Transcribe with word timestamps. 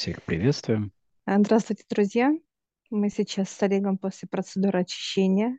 Всех 0.00 0.22
приветствуем. 0.22 0.92
А, 1.26 1.38
Здравствуйте, 1.38 1.84
друзья! 1.90 2.32
Мы 2.88 3.10
сейчас 3.10 3.50
с 3.50 3.62
Олегом 3.62 3.98
после 3.98 4.28
процедуры 4.28 4.80
очищения. 4.80 5.58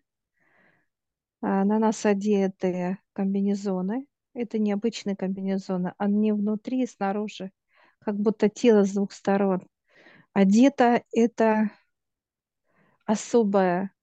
А, 1.41 1.63
На 1.63 1.77
нас 1.77 2.07
одеты 2.07 2.97
комбинезоны. 3.13 4.07
Это 4.33 4.57
необычные 4.57 5.15
комбинезоны. 5.15 5.93
Они 5.99 6.31
внутри 6.31 6.81
и 6.81 6.87
снаружи, 6.87 7.51
как 7.99 8.15
будто 8.15 8.49
тело 8.49 8.83
с 8.83 8.93
двух 8.93 9.11
сторон. 9.11 9.61
Одето 10.33 11.03
это 11.11 11.69
особая, 13.05 13.93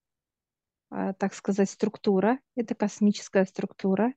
а, 0.88 1.14
так 1.14 1.34
сказать, 1.34 1.68
структура. 1.68 2.38
Это 2.54 2.76
космическая 2.76 3.44
структура, 3.44 4.14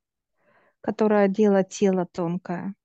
которая 0.81 1.25
одела 1.25 1.63
тело 1.63 2.05
тонкое. 2.05 2.75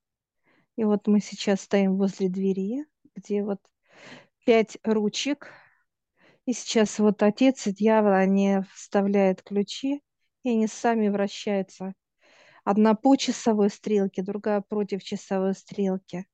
И 0.76 0.84
вот 0.84 1.06
мы 1.06 1.20
сейчас 1.20 1.60
стоим 1.60 1.98
возле 1.98 2.30
двери, 2.30 2.86
где 3.16 3.42
вот 3.42 3.60
пять 4.44 4.78
ручек. 4.84 5.50
И 6.44 6.52
сейчас 6.52 7.00
вот 7.00 7.22
отец 7.22 7.66
и 7.66 7.72
дьявол, 7.72 8.12
они 8.12 8.60
вставляют 8.72 9.42
ключи, 9.42 10.02
и 10.44 10.50
они 10.50 10.68
сами 10.68 11.08
вращаются. 11.08 11.94
Одна 12.62 12.94
по 12.94 13.16
часовой 13.16 13.70
стрелке, 13.70 14.22
другая 14.22 14.60
против 14.60 15.02
часовой 15.02 15.54
стрелки. 15.54 16.26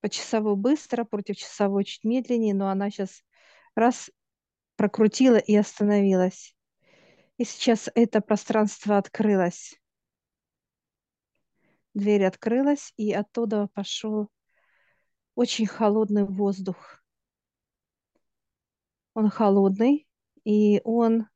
По 0.00 0.08
часовой 0.08 0.56
быстро, 0.56 1.04
против 1.04 1.36
часовой 1.36 1.84
чуть 1.84 2.04
медленнее, 2.04 2.54
но 2.54 2.68
она 2.68 2.90
сейчас 2.90 3.22
раз 3.74 4.10
прокрутила 4.76 5.36
и 5.36 5.54
остановилась. 5.56 6.56
И 7.38 7.44
сейчас 7.44 7.88
это 7.94 8.20
пространство 8.20 8.98
открылось. 8.98 9.80
Дверь 11.94 12.24
открылась, 12.24 12.92
и 12.96 13.12
оттуда 13.12 13.68
пошел 13.74 14.28
очень 15.34 15.66
холодный 15.66 16.24
воздух. 16.24 17.02
Он 19.14 19.30
холодный, 19.30 20.06
и 20.44 20.82
он 20.84 21.26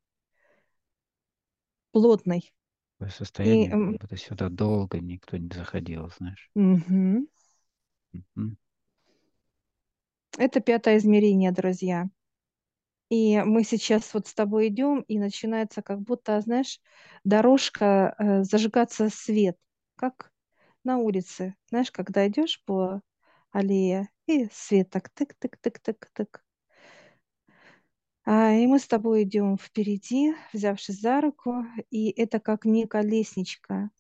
плотный. 1.92 2.52
Такое 2.98 3.08
И, 3.42 3.64
состояние, 3.64 3.72
м, 3.72 3.98
как 3.98 4.00
будто 4.02 4.16
сюда 4.18 4.50
долго 4.50 5.00
никто 5.00 5.38
не 5.38 5.48
заходил, 5.48 6.10
знаешь. 6.10 6.50
мгм. 6.54 7.26
Мгм. 8.12 8.56
Это 10.38 10.60
пятое 10.60 10.96
измерение, 10.96 11.52
друзья. 11.52 12.08
И 13.08 13.38
мы 13.40 13.62
сейчас 13.64 14.12
вот 14.14 14.26
с 14.26 14.34
тобой 14.34 14.68
идем, 14.68 15.00
и 15.02 15.18
начинается 15.18 15.80
как 15.82 16.00
будто, 16.00 16.40
знаешь, 16.40 16.80
дорожка, 17.24 18.14
э, 18.18 18.42
зажигаться 18.42 19.08
свет, 19.10 19.56
как 19.96 20.32
на 20.84 20.98
улице. 20.98 21.56
Знаешь, 21.70 21.92
когда 21.92 22.26
идешь 22.28 22.62
по 22.66 23.02
аллее, 23.56 24.08
и 24.26 24.48
свет 24.52 24.90
так 24.90 25.10
тык-тык-тык-тык-тык. 25.14 26.42
А, 28.24 28.52
и 28.52 28.66
мы 28.66 28.78
с 28.78 28.86
тобой 28.86 29.22
идем 29.22 29.56
впереди, 29.56 30.34
взявшись 30.52 31.00
за 31.00 31.20
руку, 31.20 31.64
и 31.90 32.10
это 32.10 32.40
как 32.40 32.64
некая 32.64 33.02
лестничка. 33.02 33.90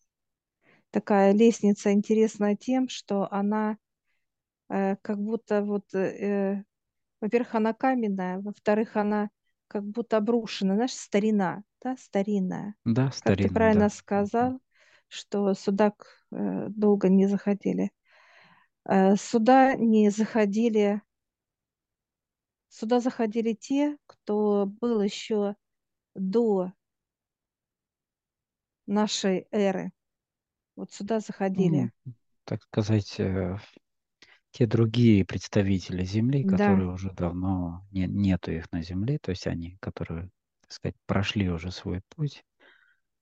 Такая 0.90 1.32
лестница 1.32 1.92
интересная 1.92 2.56
тем, 2.56 2.88
что 2.88 3.32
она 3.32 3.78
э, 4.68 4.96
как 4.96 5.18
будто 5.18 5.62
вот, 5.62 5.94
э, 5.94 6.64
во-первых, 7.20 7.54
она 7.54 7.72
каменная, 7.72 8.40
во-вторых, 8.40 8.96
она 8.96 9.30
как 9.68 9.84
будто 9.84 10.16
обрушена, 10.18 10.74
знаешь, 10.74 10.94
старина, 10.94 11.62
да, 11.82 11.96
старинная. 11.96 12.74
Да, 12.84 13.06
Как 13.06 13.36
ты 13.36 13.48
старинная, 13.48 13.54
правильно 13.54 13.84
да. 13.84 13.90
Сказал, 13.90 14.60
что 15.08 15.54
сюда 15.54 15.92
э, 16.32 16.66
долго 16.68 17.08
не 17.08 17.26
заходили. 17.26 17.90
Э, 18.88 19.16
Сюда 19.16 19.74
не 19.74 20.10
заходили, 20.10 21.02
сюда 22.68 23.00
заходили 23.00 23.52
те, 23.54 23.96
кто 24.06 24.66
был 24.66 25.02
еще 25.02 25.56
до 26.14 26.72
нашей 28.86 29.46
эры. 29.50 29.92
Вот 30.76 30.92
сюда 30.92 31.20
заходили. 31.20 31.90
Ну, 32.04 32.12
так 32.44 32.62
сказать, 32.62 33.18
э, 33.18 33.58
те 34.52 34.66
другие 34.66 35.24
представители 35.24 36.04
Земли, 36.04 36.44
Да, 36.44 36.56
которые 36.56 36.88
уже 36.88 37.10
давно 37.12 37.86
не, 37.90 38.06
нету 38.06 38.52
их 38.52 38.70
на 38.72 38.82
Земле, 38.82 39.18
то 39.18 39.30
есть 39.30 39.46
они, 39.46 39.76
которые, 39.80 40.30
так 40.62 40.72
сказать, 40.72 40.96
прошли 41.06 41.48
уже 41.50 41.70
свой 41.70 42.02
путь, 42.14 42.44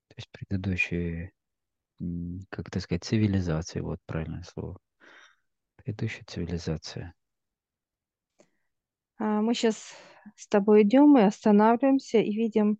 то 0.09 0.15
есть 0.17 0.29
предыдущие, 0.31 1.33
как 2.51 2.71
так 2.71 2.83
сказать, 2.83 3.05
цивилизации, 3.05 3.81
вот 3.81 3.99
правильное 4.07 4.43
слово, 4.43 4.79
предыдущая 5.85 6.25
цивилизация. 6.27 7.15
А 9.19 9.43
мы 9.43 9.55
сейчас 9.55 9.95
с 10.35 10.49
тобой 10.49 10.83
идем 10.83 11.17
и 11.19 11.23
останавливаемся 11.23 12.19
и 12.19 12.35
видим 12.35 12.79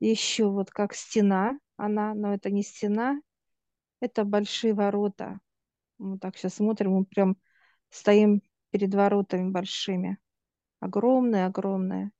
еще 0.00 0.48
вот 0.48 0.70
как 0.70 0.94
стена, 0.94 1.58
она, 1.76 2.14
но 2.14 2.34
это 2.34 2.50
не 2.50 2.62
стена, 2.62 3.20
это 4.00 4.24
большие 4.24 4.74
ворота. 4.74 5.38
Мы 5.98 6.18
так 6.18 6.36
сейчас 6.36 6.54
смотрим, 6.54 6.92
мы 6.92 7.04
прям 7.04 7.36
стоим 7.90 8.42
перед 8.70 8.92
воротами 8.94 9.50
большими, 9.50 10.18
огромные, 10.80 11.46
огромные. 11.46 12.10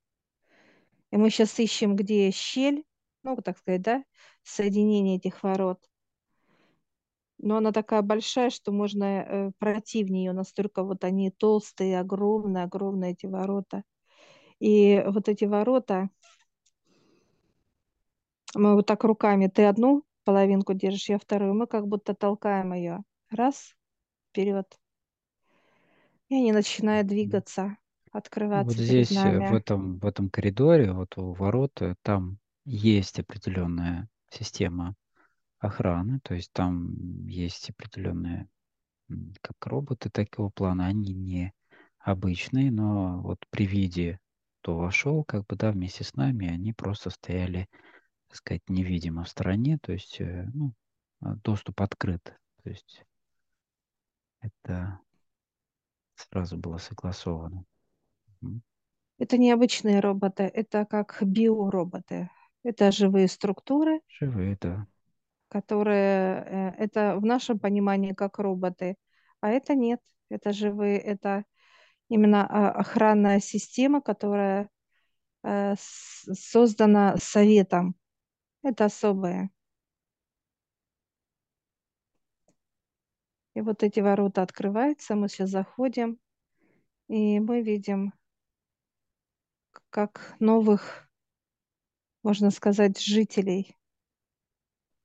И 1.11 1.17
мы 1.17 1.29
сейчас 1.29 1.59
ищем, 1.59 1.95
где 1.95 2.31
щель, 2.31 2.85
ну, 3.23 3.35
так 3.41 3.57
сказать, 3.57 3.81
да, 3.81 4.03
соединение 4.43 5.17
этих 5.17 5.43
ворот. 5.43 5.79
Но 7.43 7.57
она 7.57 7.73
такая 7.73 8.01
большая, 8.01 8.49
что 8.49 8.71
можно 8.71 9.03
э, 9.03 9.51
пройти 9.59 10.05
в 10.05 10.09
нее, 10.09 10.31
настолько 10.31 10.81
вот 10.81 11.03
они 11.03 11.29
толстые, 11.29 11.99
огромные, 11.99 12.63
огромные 12.63 13.11
эти 13.11 13.25
ворота. 13.25 13.83
И 14.59 15.03
вот 15.05 15.27
эти 15.27 15.43
ворота, 15.43 16.09
мы 18.55 18.75
вот 18.75 18.85
так 18.85 19.03
руками, 19.03 19.47
ты 19.47 19.65
одну 19.65 20.05
половинку 20.23 20.73
держишь, 20.73 21.09
я 21.09 21.19
вторую, 21.19 21.53
мы 21.53 21.67
как 21.67 21.85
будто 21.85 22.13
толкаем 22.13 22.71
ее. 22.71 23.03
Раз, 23.29 23.75
вперед. 24.29 24.79
И 26.29 26.35
они 26.35 26.53
начинают 26.53 27.07
двигаться, 27.07 27.75
Вот 28.13 28.23
открываться 28.23 28.77
перед 28.77 29.05
здесь, 29.05 29.17
э, 29.17 29.49
в 29.49 29.53
этом, 29.53 29.99
в 29.99 30.05
этом 30.05 30.29
коридоре, 30.29 30.93
вот 30.93 31.17
у 31.17 31.33
ворот, 31.33 31.81
э, 31.81 31.95
там 32.03 32.37
есть 32.63 33.19
определенная 33.19 34.07
система 34.29 34.95
охраны, 35.63 36.19
то 36.21 36.35
есть 36.35 36.51
там 36.51 37.25
есть 37.25 37.69
определенные, 37.69 38.47
как 39.41 39.65
роботы 39.65 40.09
такого 40.09 40.49
плана, 40.49 40.87
они 40.87 41.13
не 41.13 41.53
обычные, 41.99 42.71
но 42.71 43.21
вот 43.21 43.39
при 43.49 43.65
виде, 43.65 44.19
кто 44.61 44.77
вошел, 44.77 45.23
как 45.23 45.45
бы, 45.45 45.55
да, 45.55 45.71
вместе 45.71 46.03
с 46.03 46.15
нами, 46.15 46.47
они 46.47 46.73
просто 46.73 47.09
стояли, 47.09 47.69
так 48.27 48.37
сказать, 48.37 48.61
невидимо 48.67 49.23
в 49.23 49.29
стороне, 49.29 49.77
то 49.81 49.93
есть, 49.93 50.19
э, 50.19 50.49
ну, 50.53 50.73
а, 51.21 51.35
доступ 51.35 51.81
открыт, 51.81 52.23
то 52.63 52.69
есть 52.69 53.05
это 54.41 54.99
сразу 56.15 56.57
было 56.57 56.77
согласовано. 56.77 57.63
Это 59.17 59.37
не 59.37 59.51
обычные 59.51 60.01
роботы, 60.01 60.43
это 60.43 60.85
как 60.85 61.19
биороботы. 61.21 62.29
Это 62.63 62.91
живые 62.91 63.27
структуры, 63.27 63.99
Живые, 64.07 64.57
да. 64.61 64.87
Которые, 65.53 66.73
э, 66.79 66.83
это 66.85 67.15
в 67.17 67.25
нашем 67.25 67.59
понимании 67.59 68.13
как 68.13 68.39
роботы, 68.39 68.95
а 69.39 69.49
это 69.49 69.75
нет, 69.75 70.01
это 70.29 70.51
живые, 70.51 70.97
это 70.99 71.45
именно 72.09 72.47
а, 72.47 72.71
охранная 72.71 73.39
система, 73.39 74.01
которая 74.01 74.69
э, 75.43 75.75
создана 75.77 77.17
советом. 77.17 77.95
Это 78.63 78.85
особое. 78.85 79.51
И 83.55 83.61
вот 83.61 83.83
эти 83.83 83.99
ворота 83.99 84.41
открываются, 84.41 85.15
мы 85.15 85.29
сейчас 85.29 85.51
заходим, 85.51 86.17
и 87.07 87.39
мы 87.39 87.61
видим, 87.61 88.13
как 89.91 90.35
новых, 90.39 91.07
можно 92.23 92.49
сказать, 92.49 92.99
жителей 92.99 93.77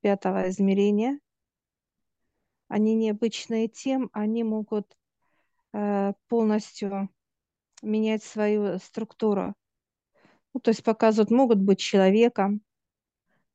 пятого 0.00 0.48
измерения. 0.48 1.20
Они 2.68 2.94
необычные 2.94 3.68
тем, 3.68 4.10
они 4.12 4.44
могут 4.44 4.96
э, 5.72 6.12
полностью 6.28 7.08
менять 7.82 8.22
свою 8.22 8.78
структуру. 8.78 9.54
Ну, 10.52 10.60
то 10.60 10.70
есть 10.70 10.82
показывают, 10.82 11.30
могут 11.30 11.58
быть 11.58 11.78
человеком, 11.78 12.62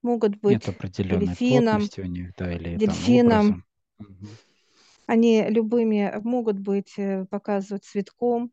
могут 0.01 0.37
быть 0.37 0.63
дельфином, 0.97 1.81
у 1.97 2.01
них, 2.05 2.35
да, 2.37 2.53
или 2.53 2.77
дельфином. 2.77 3.63
Они 5.05 5.43
любыми 5.49 6.11
могут 6.23 6.59
быть, 6.59 6.93
э, 6.97 7.25
показывать 7.25 7.83
цветком. 7.83 8.51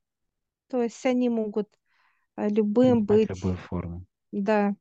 То 0.69 0.83
есть 0.83 1.05
они 1.07 1.29
могут 1.29 1.69
э, 2.37 2.49
любым 2.49 3.05
быть, 3.05 3.29
любую 3.29 3.57
форму. 3.57 4.05
да. 4.33 4.75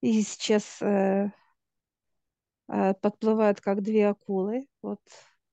И 0.00 0.22
сейчас 0.22 0.80
э, 0.82 1.30
э, 2.68 2.94
подплывают 2.94 3.60
как 3.60 3.82
две 3.82 4.08
акулы. 4.08 4.66
Вот 4.82 5.00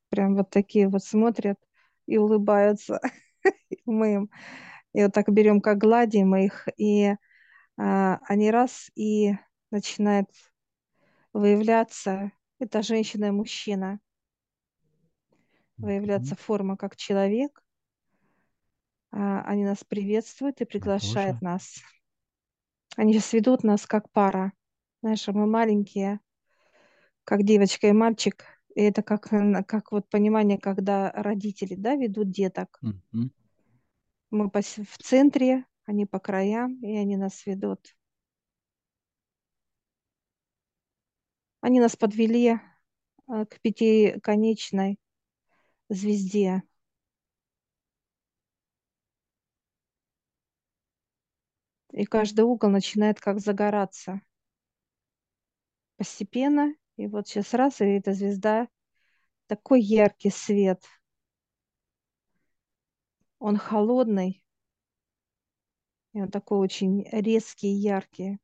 прям 0.10 0.36
вот 0.36 0.50
такие 0.50 0.88
вот 0.88 1.04
смотрят 1.04 1.58
и 2.06 2.18
улыбаются. 2.18 3.00
Мы 3.86 4.14
им 4.14 4.30
и 4.94 5.04
вот 5.04 5.14
так 5.14 5.32
берем, 5.32 5.62
как 5.62 5.78
гладим 5.78 6.36
их, 6.36 6.68
и 6.76 7.14
а, 7.78 8.20
они 8.28 8.50
раз 8.50 8.90
и 8.96 9.34
начинают 9.70 10.30
выявляться. 11.34 12.32
Это 12.60 12.82
женщина 12.82 13.26
и 13.26 13.32
мужчина. 13.32 14.00
Выявляться 15.78 16.36
форма 16.36 16.78
как 16.78 16.96
человек. 16.96 17.64
А, 19.12 19.42
они 19.42 19.66
нас 19.66 19.84
приветствуют 19.84 20.62
и 20.62 20.66
приглашают 20.66 21.42
нас. 21.42 21.76
Они 22.98 23.14
сейчас 23.14 23.32
ведут 23.34 23.64
нас 23.64 23.86
как 23.86 24.12
пара. 24.12 24.54
Знаешь, 25.02 25.30
а 25.30 25.32
мы 25.32 25.46
маленькие, 25.46 26.20
как 27.24 27.44
девочка 27.44 27.88
и 27.88 27.92
мальчик. 27.92 28.44
И 28.76 28.82
это 28.82 29.04
как, 29.04 29.30
как 29.68 29.92
вот 29.92 30.10
понимание, 30.10 30.58
когда 30.58 31.12
родители, 31.12 31.76
да, 31.76 31.96
ведут 31.96 32.32
деток. 32.32 32.80
Мгм. 32.82 33.32
Мы 34.32 34.48
пос- 34.48 34.84
в 34.84 34.98
центре, 34.98 35.66
они 35.86 36.08
по 36.08 36.20
краям, 36.20 36.82
и 36.82 36.98
они 36.98 37.18
нас 37.18 37.46
ведут. 37.46 37.96
Они 41.62 41.80
нас 41.80 41.96
подвели 41.96 42.58
э, 43.28 43.46
к 43.46 43.62
пятиконечной 43.62 44.98
звезде. 45.90 46.64
И 51.92 52.06
каждый 52.06 52.42
угол 52.42 52.70
начинает 52.70 53.20
как 53.20 53.40
загораться 53.40 54.22
постепенно. 55.98 56.74
И 56.96 57.08
вот 57.08 57.28
сейчас 57.28 57.54
раз, 57.54 57.82
и 57.82 57.86
эта 57.86 58.14
звезда, 58.14 58.68
такой 59.48 59.82
яркий 59.82 60.30
свет. 60.30 60.84
Он 63.40 63.58
холодный, 63.58 64.44
и 66.14 66.22
он 66.22 66.30
такой 66.30 66.58
очень 66.58 67.08
резкий 67.12 67.68
и 67.68 67.80
яркий. 67.80 68.40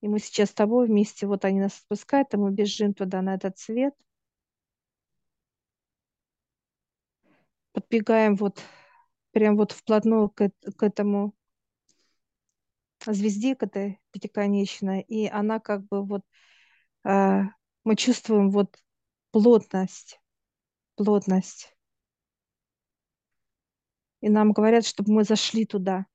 И 0.00 0.06
мы 0.06 0.20
сейчас 0.20 0.50
с 0.50 0.54
тобой 0.54 0.86
вместе, 0.86 1.26
вот 1.26 1.44
они 1.44 1.58
нас 1.58 1.80
отпускают, 1.80 2.32
а 2.32 2.38
мы 2.38 2.52
бежим 2.52 2.94
туда, 2.94 3.20
на 3.20 3.34
этот 3.34 3.58
свет. 3.58 3.94
Подбегаем 7.72 8.36
вот 8.36 8.62
прям 9.38 9.56
вот 9.56 9.70
вплотную 9.70 10.30
к, 10.30 10.50
к 10.76 10.82
этому 10.82 11.32
звезде, 13.06 13.54
к 13.54 13.62
этой 13.62 14.00
пятиконечной. 14.10 15.02
И 15.02 15.28
она 15.28 15.60
как 15.60 15.86
бы 15.86 16.04
вот, 16.04 16.22
а, 17.04 17.44
мы 17.84 17.94
чувствуем 17.94 18.50
вот 18.50 18.76
плотность, 19.30 20.20
плотность. 20.96 21.72
И 24.22 24.28
нам 24.28 24.50
говорят, 24.50 24.84
чтобы 24.84 25.12
мы 25.12 25.22
зашли 25.22 25.64
туда. 25.64 26.06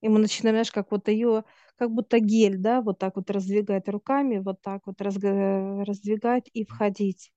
И 0.00 0.08
мы 0.08 0.18
начинаем, 0.18 0.54
знаешь, 0.54 0.72
как 0.72 0.90
вот 0.92 1.08
ее, 1.08 1.44
как 1.76 1.90
будто 1.90 2.20
гель, 2.20 2.56
да, 2.56 2.80
вот 2.80 2.98
так 2.98 3.16
вот 3.16 3.30
раздвигать 3.30 3.86
руками, 3.90 4.38
вот 4.38 4.62
так 4.62 4.86
вот 4.86 4.98
разга- 5.02 5.84
раздвигать 5.84 6.48
и 6.54 6.64
входить 6.64 7.34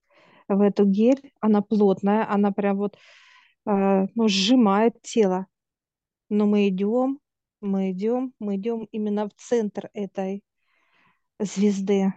в 0.48 0.62
эту 0.62 0.86
гель. 0.86 1.33
Она 1.42 1.62
плотная, 1.62 2.25
она 2.31 2.54
прям 2.54 2.77
вот, 2.77 2.98
ну, 3.66 4.28
сжимает 4.28 5.02
тело. 5.02 5.48
Но 6.30 6.46
мы 6.46 6.68
идем, 6.70 7.20
мы 7.62 7.92
идем, 7.92 8.34
мы 8.40 8.56
идем 8.56 8.88
именно 8.92 9.28
в 9.28 9.34
центр 9.36 9.90
этой 9.94 10.44
звезды. 11.40 12.14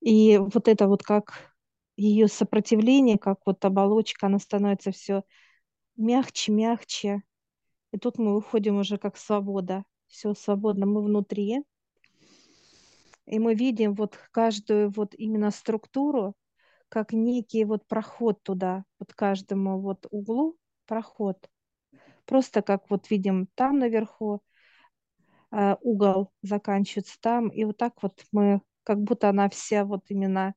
И 0.00 0.38
вот 0.38 0.68
это 0.68 0.86
вот 0.86 1.02
как 1.02 1.54
ее 1.96 2.28
сопротивление, 2.28 3.18
как 3.18 3.40
вот 3.46 3.64
оболочка, 3.64 4.26
она 4.26 4.38
становится 4.38 4.90
все 4.90 5.22
мягче, 5.96 6.52
мягче. 6.52 7.22
И 7.92 7.98
тут 7.98 8.18
мы 8.18 8.34
выходим 8.34 8.78
уже 8.78 8.98
как 8.98 9.16
свобода. 9.16 9.84
Все 10.06 10.34
свободно, 10.34 10.86
мы 10.86 11.02
внутри. 11.02 11.62
И 13.26 13.38
мы 13.38 13.54
видим 13.54 13.94
вот 13.94 14.18
каждую 14.32 14.90
вот 14.90 15.14
именно 15.16 15.50
структуру, 15.50 16.34
как 16.94 17.12
некий 17.12 17.64
вот 17.64 17.84
проход 17.88 18.40
туда, 18.44 18.84
вот 19.00 19.12
каждому 19.14 19.80
вот 19.80 20.06
углу 20.12 20.56
проход. 20.86 21.50
Просто 22.24 22.62
как 22.62 22.88
вот 22.88 23.10
видим 23.10 23.48
там 23.56 23.80
наверху 23.80 24.42
э, 25.50 25.74
угол 25.80 26.30
заканчивается 26.42 27.18
там, 27.20 27.48
и 27.48 27.64
вот 27.64 27.78
так 27.78 28.00
вот 28.00 28.24
мы, 28.30 28.62
как 28.84 29.02
будто 29.02 29.28
она 29.28 29.48
вся 29.48 29.84
вот 29.84 30.04
именно 30.08 30.54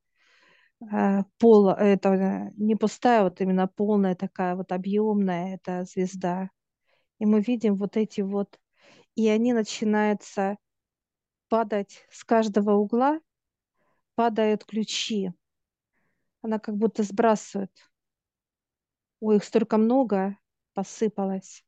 э, 0.94 1.24
пол, 1.40 1.72
это 1.72 2.10
э, 2.10 2.52
не 2.58 2.76
пустая, 2.76 3.24
вот 3.24 3.42
именно 3.42 3.68
полная 3.68 4.14
такая 4.14 4.56
вот 4.56 4.72
объемная 4.72 5.56
эта 5.56 5.86
звезда. 5.86 6.52
И 7.18 7.26
мы 7.26 7.42
видим 7.42 7.78
вот 7.78 7.98
эти 7.98 8.22
вот, 8.22 8.60
и 9.16 9.28
они 9.28 9.54
начинаются 9.54 10.58
падать 11.50 12.06
с 12.12 12.24
каждого 12.24 12.74
угла, 12.76 13.20
падают 14.16 14.66
ключи. 14.66 15.32
Она 16.48 16.60
как 16.60 16.78
будто 16.78 17.04
сбрасывает. 17.04 17.74
Ой, 19.20 19.36
их 19.36 19.44
столько 19.44 19.76
много 19.76 20.38
посыпалось. 20.74 21.66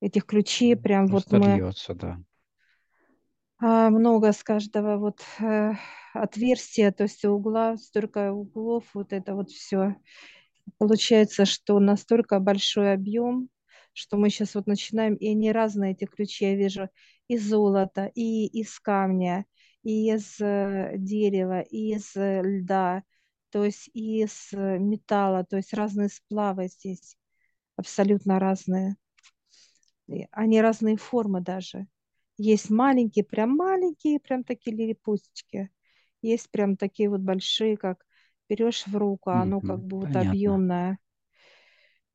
Этих 0.00 0.24
ключей 0.24 0.74
прям 0.74 1.06
вот 1.08 1.26
Просто 1.26 1.38
мы 1.38 1.56
льется, 1.58 1.94
да. 1.94 2.18
а, 3.58 3.90
много 3.90 4.32
с 4.32 4.42
каждого 4.42 4.96
вот 4.96 5.20
э, 5.40 5.72
отверстия, 6.14 6.92
то 6.92 7.02
есть 7.02 7.26
угла, 7.26 7.76
столько 7.76 8.32
углов, 8.32 8.84
вот 8.94 9.12
это 9.12 9.34
вот 9.34 9.50
все. 9.50 9.96
Получается, 10.78 11.44
что 11.44 11.78
настолько 11.78 12.40
большой 12.40 12.94
объем, 12.94 13.50
что 13.92 14.16
мы 14.16 14.30
сейчас 14.30 14.54
вот 14.54 14.66
начинаем, 14.66 15.14
и 15.14 15.28
они 15.28 15.52
разные, 15.52 15.92
эти 15.92 16.06
ключи, 16.06 16.46
я 16.46 16.54
вижу, 16.54 16.88
из 17.28 17.46
золота, 17.46 18.10
и 18.14 18.46
из 18.46 18.80
камня, 18.80 19.44
и 19.82 20.10
из 20.10 20.40
э, 20.40 20.94
дерева, 20.96 21.60
и 21.60 21.94
из 21.96 22.16
э, 22.16 22.40
льда, 22.42 23.02
то 23.50 23.64
есть 23.64 23.88
из 23.94 24.52
э, 24.52 24.78
металла, 24.78 25.44
то 25.44 25.56
есть 25.56 25.74
разные 25.74 26.08
сплавы 26.08 26.68
здесь, 26.68 27.16
абсолютно 27.76 28.38
разные. 28.40 28.96
Они 30.30 30.60
разные 30.60 30.96
формы 30.96 31.40
даже. 31.40 31.86
Есть 32.38 32.70
маленькие, 32.70 33.24
прям 33.24 33.56
маленькие, 33.56 34.20
прям 34.20 34.44
такие 34.44 34.76
лилипустики. 34.76 35.70
Есть 36.22 36.50
прям 36.50 36.76
такие 36.76 37.08
вот 37.08 37.20
большие, 37.20 37.76
как 37.76 38.04
берешь 38.48 38.86
в 38.86 38.96
руку, 38.96 39.30
а 39.30 39.42
оно 39.42 39.62
как 39.62 39.78
Мгм. 39.78 39.82
бы 39.82 39.98
вот 39.98 40.14
Понятно. 40.14 40.16
объемное. 40.16 40.98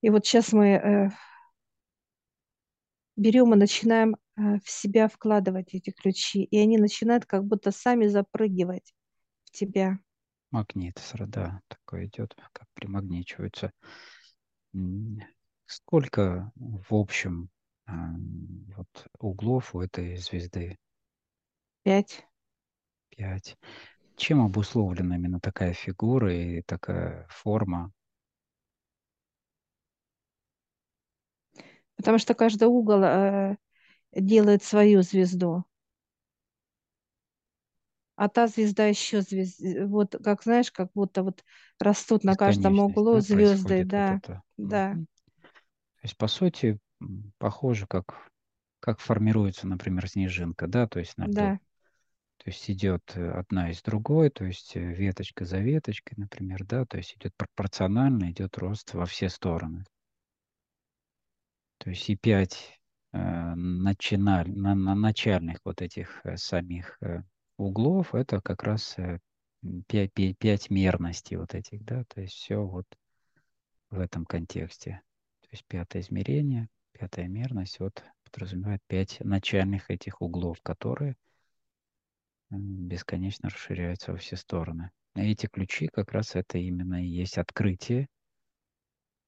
И 0.02 0.10
вот 0.10 0.26
сейчас 0.26 0.52
мы 0.54 0.68
э, 0.70 1.10
берем 3.16 3.54
и 3.54 3.58
начинаем 3.58 4.16
э, 4.38 4.60
в 4.64 4.70
себя 4.70 5.08
вкладывать 5.08 5.74
эти 5.74 5.92
ключи, 5.92 6.44
и 6.44 6.58
они 6.58 6.78
начинают 6.78 7.26
как 7.26 7.46
будто 7.46 7.72
сами 7.72 8.08
запрыгивать 8.08 8.94
в 9.46 9.52
тебя. 9.52 10.00
Магнит, 10.52 10.98
сра- 10.98 11.28
да, 11.28 11.62
такой 11.68 12.06
идет, 12.08 12.36
как 12.52 12.68
примагничивается. 12.74 13.72
Сколько 15.66 16.52
в 16.56 16.94
общем 16.94 17.50
а, 17.86 18.10
вот 18.76 19.08
углов 19.20 19.74
у 19.76 19.82
этой 19.82 20.18
звезды? 20.18 20.78
Пять. 21.84 22.26
Пять. 23.10 23.58
Чем 24.18 24.42
обусловлена 24.44 25.16
именно 25.16 25.40
такая 25.40 25.74
фигура 25.74 26.34
и 26.34 26.62
такая 26.64 27.28
форма? 27.30 27.92
Потому 31.96 32.18
что 32.18 32.34
каждый 32.34 32.68
угол 32.68 33.02
э, 33.04 33.58
делает 34.16 34.64
свою 34.64 35.02
звезду. 35.04 35.66
А 38.16 38.28
та 38.30 38.48
звезда 38.48 38.86
еще 38.86 39.22
звезд... 39.22 39.60
Вот, 39.86 40.16
как 40.24 40.44
знаешь, 40.44 40.72
как 40.72 40.90
будто 40.94 41.24
вот 41.24 41.44
растут 41.80 42.24
на 42.24 42.36
каждом 42.36 42.80
углу 42.80 43.16
да, 43.16 43.22
звезды, 43.22 43.84
происходит 43.84 43.94
вот 43.94 44.00
да, 44.00 44.16
это. 44.16 44.44
да. 44.58 44.94
То 44.94 46.04
есть, 46.04 46.18
по 46.18 46.28
сути, 46.28 46.80
похоже, 47.38 47.88
как, 47.88 48.30
как 48.80 49.00
формируется, 49.00 49.68
например, 49.68 50.08
снежинка, 50.10 50.68
да, 50.68 50.88
то 50.88 51.00
есть 51.00 51.18
на 51.18 51.26
льду. 51.26 51.36
да. 51.36 51.60
То 52.44 52.50
есть 52.50 52.72
идет 52.72 53.04
э, 53.16 53.30
одна 53.32 53.70
из 53.70 53.84
другой, 53.84 54.32
то 54.32 54.46
есть 54.46 54.76
э, 54.76 54.80
веточка 54.80 55.46
за 55.46 55.60
веточкой, 55.60 56.18
например, 56.18 56.66
да, 56.66 56.86
то 56.86 56.98
есть 56.98 57.16
идет 57.16 57.34
пропорционально, 57.38 58.32
идет 58.32 58.58
рост 58.58 58.96
во 58.96 59.06
все 59.06 59.30
стороны. 59.30 59.86
То 61.78 61.92
есть 61.92 62.10
и 62.10 62.16
пять 62.16 62.80
э, 63.14 63.18
начиналь- 63.56 64.52
на, 64.56 64.74
на 64.74 64.96
начальных 64.96 65.60
вот 65.64 65.84
этих 65.84 66.22
э, 66.24 66.36
самих 66.38 66.98
э, 67.02 67.22
углов, 67.58 68.16
это 68.16 68.42
как 68.42 68.64
раз 68.64 68.98
э, 68.98 69.20
м, 69.64 69.84
пять, 69.88 70.14
пять, 70.14 70.38
пять 70.38 70.70
мерностей 70.70 71.38
вот 71.38 71.54
этих, 71.56 71.84
да, 71.84 72.04
то 72.06 72.22
есть 72.22 72.34
все 72.34 72.58
вот 72.66 72.86
в 73.90 74.00
этом 74.00 74.26
контексте. 74.26 75.02
То 75.42 75.48
есть 75.52 75.66
пятое 75.66 76.02
измерение, 76.02 76.70
пятая 76.94 77.28
мерность 77.28 77.80
вот 77.80 78.04
подразумевает 78.24 78.82
пять 78.88 79.20
начальных 79.20 79.92
этих 79.92 80.22
углов, 80.22 80.62
которые 80.62 81.16
бесконечно 82.50 83.50
расширяются 83.50 84.12
во 84.12 84.18
все 84.18 84.36
стороны. 84.36 84.92
И 85.16 85.22
эти 85.32 85.48
ключи 85.48 85.88
как 85.88 86.12
раз 86.12 86.36
это 86.36 86.58
именно 86.58 87.04
и 87.04 87.08
есть 87.08 87.38
открытие, 87.38 88.08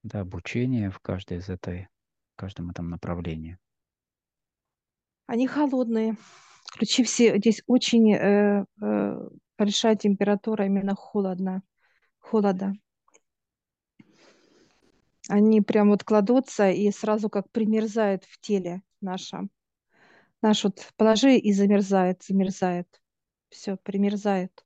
да, 0.03 0.21
обучение 0.21 0.89
в 0.89 0.99
каждой 0.99 1.37
из 1.37 1.49
этой, 1.49 1.87
в 2.33 2.35
каждом 2.37 2.69
этом 2.69 2.89
направлении. 2.89 3.57
Они 5.25 5.47
холодные. 5.47 6.17
Ключи 6.73 7.03
все, 7.03 7.37
здесь 7.37 7.61
очень 7.67 8.15
э, 8.15 8.65
э, 8.81 9.29
большая 9.59 9.95
температура, 9.95 10.65
именно 10.65 10.95
холодно, 10.95 11.61
холода. 12.17 12.73
Они 15.29 15.61
прям 15.61 15.89
вот 15.89 16.03
кладутся 16.03 16.71
и 16.71 16.89
сразу 16.91 17.29
как 17.29 17.49
примерзают 17.51 18.23
в 18.25 18.39
теле 18.39 18.81
нашем. 19.01 19.51
Наш 20.41 20.63
вот 20.63 20.91
положи 20.97 21.37
и 21.37 21.53
замерзает, 21.53 22.23
замерзает. 22.23 22.87
Все, 23.49 23.77
примерзает. 23.77 24.65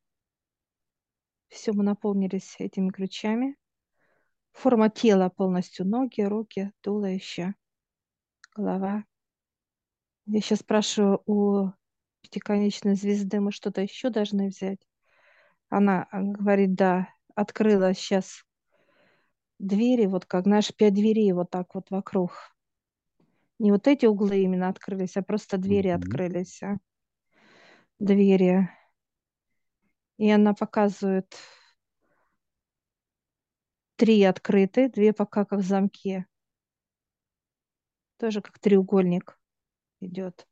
Все, 1.50 1.74
мы 1.74 1.84
наполнились 1.84 2.56
этими 2.58 2.90
ключами. 2.90 3.58
Форма 4.54 4.90
тела 4.90 5.30
полностью. 5.30 5.86
Ноги, 5.86 6.22
руки, 6.22 6.72
туловище, 6.80 7.54
голова. 8.56 9.04
Я 10.26 10.42
сейчас 10.42 10.60
спрашиваю 10.60 11.22
у 11.26 11.72
пятиконечной 12.28 12.96
звезды, 12.96 13.40
мы 13.40 13.52
что-то 13.52 13.82
еще 13.82 14.10
должны 14.10 14.50
взять? 14.50 14.80
Она 15.70 16.08
а, 16.12 16.22
говорит, 16.22 16.76
да, 16.76 17.10
открыла 17.36 17.94
сейчас 17.94 18.44
двери, 19.60 20.06
вот 20.06 20.26
как, 20.26 20.44
знаешь, 20.44 20.74
пять 20.76 20.94
дверей 20.94 21.32
вот 21.32 21.50
так 21.50 21.74
вот 21.74 21.90
вокруг. 21.90 22.32
Не 23.60 23.72
вот 23.72 23.88
эти 23.88 24.06
углы 24.06 24.42
именно 24.42 24.70
открылись, 24.70 25.18
а 25.18 25.24
просто 25.24 25.58
двери 25.58 25.90
Мгм. 25.90 26.02
открылись. 26.02 26.62
а. 26.62 26.78
Двери. 28.00 28.70
И 30.18 30.30
она 30.30 30.54
показывает 30.54 31.36
три 33.96 34.24
открыты, 34.24 34.90
две 34.90 35.14
пока 35.14 35.46
как 35.46 35.60
в 35.60 35.64
замке. 35.64 36.26
Тоже 38.18 38.42
как 38.42 38.60
треугольник 38.60 39.40
идет. 40.02 40.48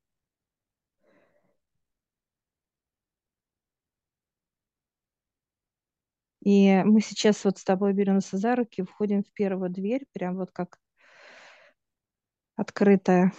И 6.45 6.83
мы 6.83 7.01
сейчас 7.01 7.43
вот 7.43 7.57
с 7.57 7.63
тобой 7.63 7.93
беремся 7.93 8.37
за 8.37 8.55
руки, 8.55 8.83
входим 8.83 9.23
в 9.23 9.31
первую 9.33 9.71
дверь, 9.71 10.05
прям 10.13 10.37
вот 10.37 10.51
как 10.51 10.79
открытая 12.55 13.33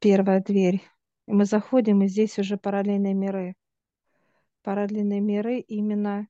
первая 0.00 0.42
дверь. 0.42 0.82
И 1.28 1.32
мы 1.32 1.44
заходим, 1.44 2.02
и 2.02 2.08
здесь 2.08 2.36
уже 2.40 2.56
параллельные 2.56 3.14
миры. 3.14 3.54
Параллельные 4.62 5.20
миры 5.20 5.60
именно 5.60 6.26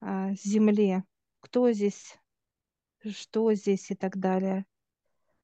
а, 0.00 0.32
Земле. 0.32 1.04
Кто 1.40 1.70
здесь, 1.72 2.18
что 3.04 3.52
здесь 3.52 3.90
и 3.90 3.94
так 3.94 4.16
далее. 4.16 4.64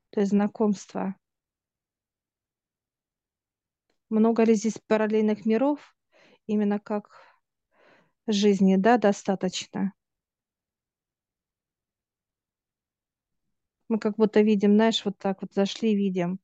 То 0.08 0.20
есть 0.20 0.32
знакомство. 0.32 1.14
Много 4.08 4.44
ли 4.44 4.54
здесь 4.54 4.78
параллельных 4.86 5.44
миров? 5.44 5.94
Именно 6.46 6.78
как 6.78 7.25
жизни, 8.28 8.76
да, 8.76 8.98
достаточно. 8.98 9.92
Мы 13.88 13.98
как 13.98 14.14
будто 14.16 14.42
видим, 14.42 14.74
знаешь, 14.74 15.04
вот 15.04 15.18
так 15.18 15.42
вот 15.42 15.52
зашли, 15.52 15.96
видим. 15.96 16.38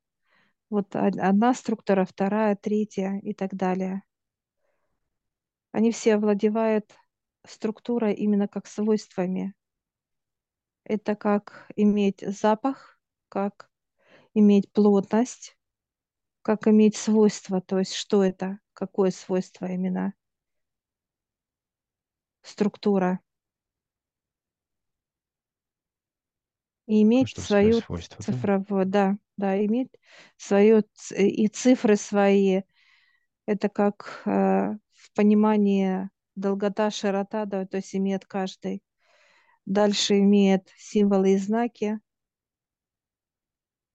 Вот 0.71 0.97
од- 0.97 1.19
одна 1.19 1.55
структура, 1.55 2.05
вторая, 2.07 2.57
третья 2.57 3.21
и 3.23 3.35
так 3.35 3.55
далее. 3.55 4.03
Они 5.71 5.93
все 5.93 6.15
овладевают 6.15 6.95
структурой 7.47 8.15
именно 8.15 8.49
как 8.49 8.67
свойствами. 8.67 9.53
Это 10.85 11.17
как 11.17 11.67
иметь 11.75 12.21
запах, 12.21 13.01
как 13.29 13.69
иметь 14.35 14.73
плотность, 14.73 15.57
как 16.43 16.69
иметь 16.69 16.97
свойства. 16.97 17.61
То 17.63 17.81
есть 17.81 17.95
что 17.95 18.25
это, 18.25 18.61
какое 18.75 19.11
свойство 19.13 19.67
именно 19.67 20.15
структура. 22.43 23.21
И 26.87 27.03
иметь 27.03 27.37
свое 27.37 27.47
свою 27.47 27.73
свойство, 27.73 28.25
да? 28.29 28.35
цифровую, 28.35 28.87
да, 28.87 29.17
да, 29.37 29.65
иметь 29.65 29.91
свою 30.37 30.83
ц- 30.95 31.17
и 31.17 31.49
цифры 31.49 31.97
свои. 31.97 32.63
Это 33.47 33.69
как 33.69 34.23
э, 34.27 34.31
в 34.31 35.13
понимании 35.15 36.11
долгота, 36.37 36.91
широта, 36.91 37.47
да, 37.47 37.67
то 37.67 37.79
есть 37.79 37.95
имеет 37.97 38.27
каждый. 38.27 38.83
Дальше 39.67 40.19
имеет 40.21 40.71
символы 40.79 41.35
и 41.35 41.39
знаки, 41.39 42.01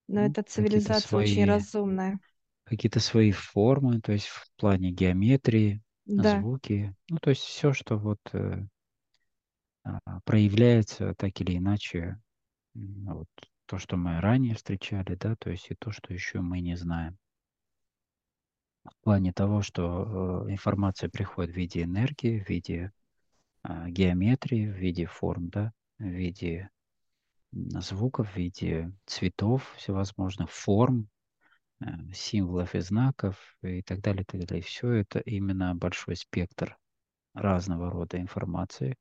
но 0.08 0.26
эта 0.26 0.44
цивилизация 0.44 1.22
очень 1.22 1.46
свои, 1.46 1.46
разумная. 1.46 2.20
какие-то 2.66 3.00
свои 3.00 3.32
формы, 3.32 4.02
то 4.02 4.12
есть 4.14 4.28
в 4.28 4.52
плане 4.58 4.92
геометрии, 4.92 5.82
Да, 6.08 6.40
звуки, 6.40 6.96
ну, 7.10 7.18
то 7.22 7.32
есть 7.32 7.42
все, 7.44 7.74
что 7.74 7.98
вот 7.98 8.20
э, 8.32 8.66
а, 9.84 10.22
проявляется 10.22 11.14
так 11.16 11.40
или 11.42 11.58
иначе, 11.58 12.20
вот 12.74 13.28
то, 13.66 13.78
что 13.78 13.98
мы 13.98 14.22
ранее 14.22 14.56
встречали, 14.56 15.16
да, 15.16 15.36
то 15.36 15.50
есть 15.50 15.70
и 15.70 15.76
то, 15.76 15.92
что 15.92 16.14
еще 16.14 16.40
мы 16.42 16.62
не 16.62 16.76
знаем. 16.76 17.18
В 18.86 19.04
плане 19.04 19.34
того, 19.34 19.62
что 19.62 20.46
э, 20.48 20.52
информация 20.52 21.10
приходит 21.10 21.54
в 21.54 21.58
виде 21.58 21.84
энергии, 21.84 22.40
в 22.40 22.48
виде 22.48 22.92
а, 23.64 23.90
геометрии, 23.90 24.68
в 24.68 24.76
виде 24.76 25.06
форм, 25.06 25.50
да, 25.50 25.74
в 26.00 26.04
виде 26.04 26.70
звуков, 27.52 28.32
в 28.32 28.36
виде 28.38 28.94
цветов 29.06 29.74
всевозможных, 29.76 30.50
форм, 30.52 31.10
символов 32.14 32.76
и 32.76 32.80
знаков 32.80 33.38
и 33.62 33.82
так 33.82 34.02
далее, 34.02 34.24
и 34.24 34.26
так 34.26 34.46
далее. 34.46 34.64
Все 34.64 34.92
это 34.92 35.20
именно 35.20 35.76
большой 35.76 36.16
спектр 36.16 36.78
разного 37.34 37.92
рода 37.92 38.20
информации, 38.20 38.96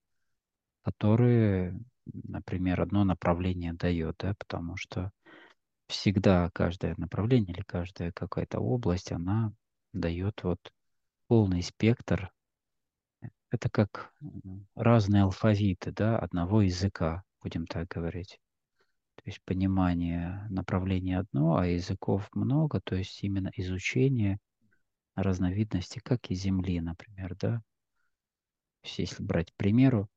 которые, 0.83 1.78
например, 2.06 2.80
одно 2.80 3.04
направление 3.04 3.73
дает, 3.73 4.16
да, 4.18 4.35
потому 4.38 4.76
что 4.76 5.11
всегда 5.88 6.50
каждое 6.52 6.95
направление 6.99 7.54
или 7.54 7.62
каждая 7.62 8.12
какая-то 8.12 8.61
область, 8.61 9.12
она 9.12 9.52
дает 9.92 10.42
вот 10.42 10.73
полный 11.28 11.62
спектр. 11.62 12.30
Это 13.50 13.71
как 13.71 14.12
разные 14.75 15.23
алфавиты, 15.23 15.92
да, 15.92 16.18
одного 16.18 16.62
языка, 16.62 17.23
будем 17.42 17.66
так 17.66 17.88
говорить. 17.88 18.38
То 19.26 19.30
есть 19.30 19.42
понимание 19.45 20.47
направления 20.50 21.18
одно, 21.18 21.56
а 21.56 21.66
языков 21.66 22.28
много, 22.33 22.80
то 22.80 22.95
есть 22.95 23.25
именно 23.25 23.50
изучение 23.56 24.38
разновидностей, 25.16 26.00
как 26.00 26.30
и 26.30 26.37
Земли, 26.37 26.80
например, 26.80 27.35
да. 27.35 27.56
То 28.83 28.85
есть 28.85 28.99
если 29.00 29.25
брать 29.25 29.52
примеру, 29.56 30.09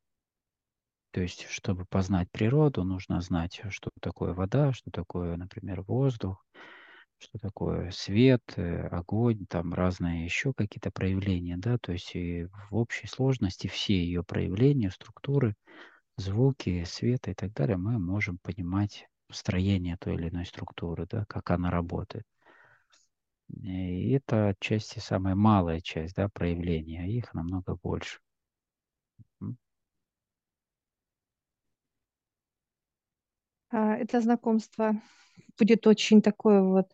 то 1.09 1.21
есть 1.21 1.47
чтобы 1.49 1.85
познать 1.85 2.29
природу, 2.29 2.83
нужно 2.83 3.19
знать, 3.19 3.59
что 3.69 3.89
такое 3.99 4.35
вода, 4.35 4.73
что 4.73 4.91
такое, 4.91 5.37
например, 5.37 5.81
воздух, 5.81 6.45
что 7.17 7.39
такое 7.39 7.89
свет, 7.89 8.43
э, 8.57 8.89
огонь, 8.89 9.47
там 9.47 9.73
разные 9.73 10.23
еще 10.23 10.53
какие-то 10.53 10.91
проявления, 10.91 11.57
да, 11.57 11.79
то 11.79 11.93
есть 11.93 12.15
и 12.15 12.45
в 12.69 12.75
общей 12.75 13.07
сложности 13.07 13.65
все 13.65 13.95
ее 13.95 14.23
проявления, 14.23 14.91
структуры, 14.91 15.55
звуки, 16.19 16.83
света 16.85 17.31
и 17.31 17.33
так 17.33 17.53
далее 17.53 17.77
мы 17.77 17.99
можем 17.99 18.37
понимать 18.39 19.07
строение 19.31 19.97
той 19.97 20.15
или 20.15 20.29
иной 20.29 20.45
структуры, 20.45 21.05
да, 21.09 21.25
как 21.25 21.51
она 21.51 21.71
работает. 21.71 22.25
И 23.61 24.11
это 24.11 24.49
отчасти 24.49 24.99
самая 24.99 25.35
малая 25.35 25.81
часть, 25.81 26.15
да, 26.15 26.29
проявления, 26.29 27.01
а 27.03 27.07
их 27.07 27.33
намного 27.33 27.75
больше. 27.75 28.19
А, 33.71 33.95
это 33.95 34.21
знакомство 34.21 35.01
будет 35.57 35.85
очень 35.87 36.21
такое 36.21 36.61
вот 36.61 36.87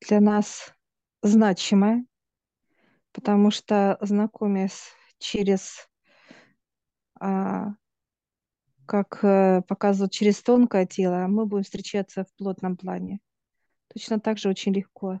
для 0.00 0.20
нас 0.20 0.74
значимое, 1.22 2.04
потому 3.12 3.50
что 3.50 3.98
знакомясь 4.00 4.92
через, 5.18 5.88
а, 7.20 7.74
как 8.90 9.22
э, 9.22 9.62
показывают, 9.68 10.12
через 10.12 10.42
тонкое 10.42 10.84
тело, 10.84 11.28
мы 11.28 11.46
будем 11.46 11.62
встречаться 11.62 12.24
в 12.24 12.34
плотном 12.34 12.76
плане. 12.76 13.20
Точно 13.94 14.18
так 14.18 14.36
же 14.36 14.48
очень 14.48 14.72
легко. 14.72 15.20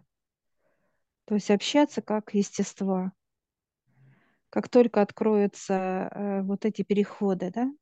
То 1.26 1.36
есть 1.36 1.52
общаться 1.52 2.02
как 2.02 2.34
естество. 2.34 3.12
Как 4.48 4.68
только 4.68 5.02
откроются 5.02 5.74
э, 5.74 6.42
вот 6.42 6.64
эти 6.64 6.82
переходы, 6.82 7.52
да, 7.54 7.72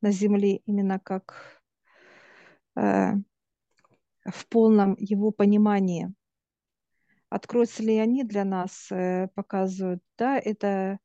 на 0.00 0.10
Земле, 0.10 0.62
именно 0.64 0.98
как 0.98 1.60
э, 2.74 3.12
в 4.24 4.46
полном 4.48 4.96
его 4.98 5.32
понимании, 5.32 6.14
откроются 7.28 7.82
ли 7.82 7.98
они 7.98 8.24
для 8.24 8.46
нас, 8.46 8.88
показывают, 9.34 10.02
да, 10.16 10.38
это 10.38 10.98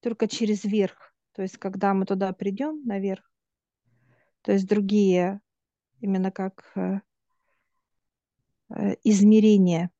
только 0.00 0.26
через 0.26 0.64
верх. 0.64 1.14
То 1.36 1.42
есть, 1.42 1.58
когда 1.58 1.92
мы 1.92 2.06
туда 2.06 2.32
придем, 2.32 2.82
наверх, 2.86 3.30
то 4.40 4.52
есть 4.52 4.66
другие, 4.66 5.42
именно 6.00 6.30
как 6.32 6.72
э, 6.76 7.00
э, 8.70 8.96
измерения 9.04 9.90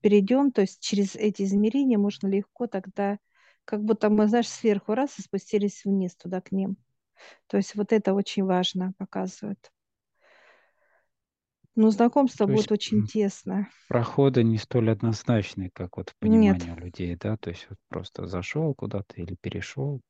перейдем, 0.00 0.50
то 0.50 0.62
есть 0.62 0.80
через 0.80 1.14
эти 1.14 1.42
измерения 1.42 1.96
можно 1.96 2.26
легко 2.26 2.66
тогда, 2.66 3.20
как 3.64 3.84
будто 3.84 4.10
мы, 4.10 4.26
знаешь, 4.26 4.48
сверху 4.48 4.94
раз 4.94 5.16
и 5.20 5.22
спустились 5.22 5.84
вниз 5.84 6.16
туда 6.16 6.40
к 6.40 6.50
ним. 6.50 6.76
То 7.46 7.56
есть 7.56 7.76
вот 7.76 7.92
это 7.92 8.12
очень 8.12 8.42
важно 8.42 8.94
показывает. 8.98 9.70
Но 11.76 11.90
знакомство 11.90 12.46
То 12.46 12.52
будет 12.52 12.72
очень 12.72 13.06
тесно. 13.06 13.68
проходы 13.86 14.42
не 14.42 14.58
столь 14.58 14.90
однозначные, 14.90 15.70
как 15.70 15.96
вот 15.98 16.10
в 16.10 16.16
Нет, 16.22 16.62
понимании 16.62 16.74
людей, 16.74 17.14
да, 17.16 17.36
то 17.36 17.50
есть 17.50 17.66
вот 17.70 17.78
просто 17.88 18.26
зашел 18.26 18.74
куда-то 18.74 19.20
или 19.20 19.36
перешел, 19.40 20.00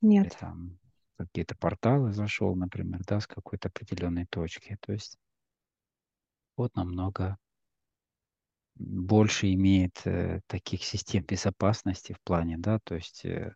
нет. 0.00 0.36
там 0.38 0.78
какие-то 1.16 1.56
порталы 1.56 2.12
зашел, 2.12 2.54
например, 2.54 3.00
да, 3.06 3.20
с 3.20 3.26
какой-то 3.26 3.68
определенной 3.68 4.26
точки. 4.26 4.76
То 4.80 4.92
есть 4.92 5.18
вот 6.56 6.74
намного 6.76 7.38
больше 8.74 9.52
имеет 9.54 10.06
э, 10.06 10.40
таких 10.46 10.84
систем 10.84 11.24
безопасности 11.24 12.12
в 12.12 12.20
плане, 12.20 12.58
да, 12.58 12.78
то 12.80 12.94
есть 12.94 13.24
э, 13.24 13.54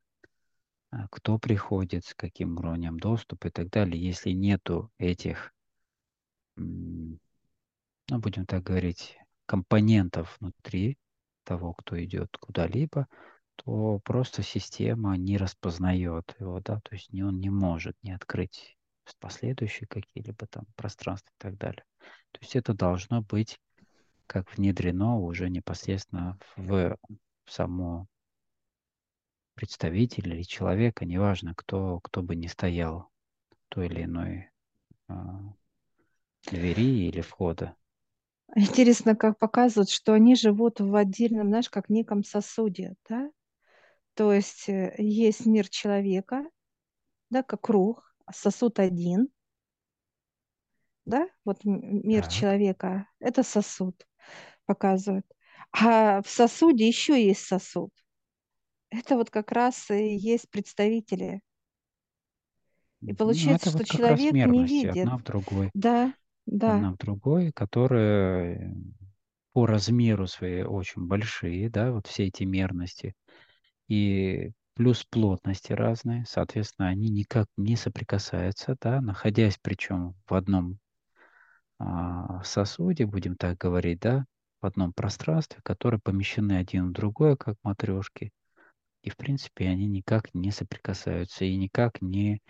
а, 0.90 1.06
кто 1.09 1.38
приходит, 1.38 2.04
с 2.04 2.14
каким 2.14 2.56
уровнем 2.59 2.99
доступа 2.99 3.49
и 3.49 3.50
так 3.50 3.70
далее. 3.70 4.02
Если 4.02 4.30
нету 4.30 4.90
этих, 4.99 5.52
ну, 6.56 7.18
будем 8.09 8.47
так 8.47 8.62
говорить, 8.62 9.18
компонентов 9.47 10.37
внутри 10.40 10.99
того, 11.44 11.75
кто 11.75 12.02
идет 12.02 12.37
куда-либо, 12.38 13.06
то 13.64 14.00
просто 14.04 14.42
система 14.42 15.16
не 15.16 15.36
распознает 15.36 16.34
его, 16.38 16.60
да, 16.60 16.80
то 16.80 16.94
есть 16.94 17.12
не, 17.12 17.22
он 17.22 17.40
не 17.40 17.50
может 17.50 17.96
не 18.02 18.12
открыть 18.12 18.76
последующие 19.18 19.86
какие-либо 19.86 20.46
там 20.46 20.64
пространства 20.76 21.30
и 21.30 21.42
так 21.42 21.58
далее. 21.58 21.84
То 22.32 22.38
есть 22.40 22.56
это 22.56 22.74
должно 22.74 23.22
быть 23.22 23.58
как 24.26 24.56
внедрено 24.56 25.18
уже 25.18 25.50
непосредственно 25.50 26.38
в 26.56 26.96
само 27.46 28.06
представителя 29.54 30.34
или 30.34 30.42
человека, 30.42 31.04
неважно, 31.04 31.54
кто, 31.54 32.00
кто 32.00 32.22
бы 32.22 32.36
ни 32.36 32.46
стоял 32.46 33.10
в 33.50 33.74
той 33.74 33.86
или 33.86 34.04
иной 34.04 34.50
а, 35.08 35.52
двери 36.44 37.08
или 37.08 37.20
входа. 37.20 37.74
Интересно, 38.54 39.14
как 39.14 39.38
показывают, 39.38 39.90
что 39.90 40.12
они 40.12 40.34
живут 40.34 40.80
в 40.80 40.94
отдельном, 40.94 41.48
знаешь, 41.48 41.68
как 41.68 41.88
неком 41.88 42.24
сосуде, 42.24 42.94
да? 43.08 43.30
То 44.20 44.34
есть 44.34 44.68
э, 44.68 44.94
есть 44.98 45.46
мир 45.46 45.66
человека, 45.66 46.44
да, 47.30 47.42
как 47.42 47.62
круг, 47.62 48.14
сосуд 48.32 48.78
один, 48.78 49.28
да, 51.04 51.28
вот 51.44 51.58
мир 51.64 52.22
Так. 52.22 52.30
человека, 52.30 53.06
это 53.18 53.42
сосуд 53.42 54.06
показывает. 54.66 55.26
А 55.72 56.22
в 56.22 56.28
сосуде 56.28 56.88
еще 56.88 57.22
есть 57.24 57.46
сосуд. 57.46 57.92
Это 58.90 59.16
вот 59.16 59.30
как 59.30 59.52
раз 59.52 59.90
и 59.90 60.16
есть 60.16 60.48
представители. 60.50 61.40
И 63.06 63.12
Ну, 63.12 63.16
получается, 63.16 63.70
это 63.70 63.84
что 63.84 64.06
вот 64.08 64.20
человек 64.20 64.30
не 64.44 64.64
видит. 64.64 64.90
одна 64.90 65.16
в 65.18 65.22
другой, 65.22 65.70
Да, 65.74 66.14
да. 66.46 66.74
одна 66.76 66.92
в 66.92 66.96
другой, 66.96 67.52
которые 67.52 68.74
по 69.52 69.66
размеру 69.66 70.26
своей 70.26 70.64
очень 70.64 71.06
большие, 71.06 71.70
да, 71.70 71.92
вот 71.92 72.06
все 72.06 72.26
эти 72.26 72.44
мерности, 72.44 73.14
и 73.90 74.52
плюс 74.75 75.04
плотности 75.04 75.73
разные, 75.73 76.25
соответственно, 76.26 76.88
они 76.88 77.10
никак 77.10 77.49
не 77.56 77.76
соприкасаются, 77.76 78.76
да, 78.80 79.00
находясь 79.00 79.58
причем 79.60 80.14
в 80.28 80.34
одном 80.34 80.78
а, 81.78 82.43
сосуде, 82.45 83.04
будем 83.04 83.36
так 83.36 83.58
говорить, 83.58 84.00
да, 84.00 84.25
в 84.62 84.67
одном 84.67 84.93
пространстве, 84.93 85.60
которые 85.64 86.00
помещены 86.00 86.52
один 86.52 86.91
в 86.91 86.93
другое, 86.93 87.34
как 87.34 87.56
матрешки, 87.64 88.30
и, 89.02 89.10
в 89.10 89.17
принципе, 89.17 89.69
они 89.69 89.86
никак 89.86 90.32
не 90.34 90.52
соприкасаются 90.52 91.45
и 91.45 91.56
никак 91.56 92.00
не, 92.00 92.41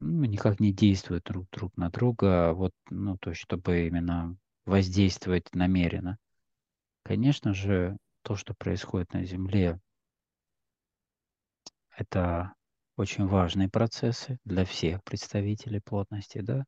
ну, 0.00 0.24
никак 0.24 0.58
не 0.58 0.72
действуют 0.72 1.22
друг, 1.24 1.46
друг 1.52 1.76
на 1.76 1.88
друга, 1.88 2.52
вот, 2.52 2.72
ну, 2.90 3.16
то 3.18 3.30
есть, 3.30 3.42
чтобы 3.42 3.86
именно 3.86 4.36
воздействовать 4.66 5.54
намеренно. 5.54 6.18
Конечно 7.04 7.54
же, 7.54 7.96
то, 8.22 8.34
что 8.34 8.54
происходит 8.54 9.12
на 9.12 9.24
Земле, 9.24 9.78
это 11.96 12.52
очень 12.96 13.26
важные 13.26 13.68
процессы 13.68 14.38
для 14.44 14.64
всех 14.64 15.02
представителей 15.04 15.80
плотности, 15.80 16.38
да, 16.40 16.64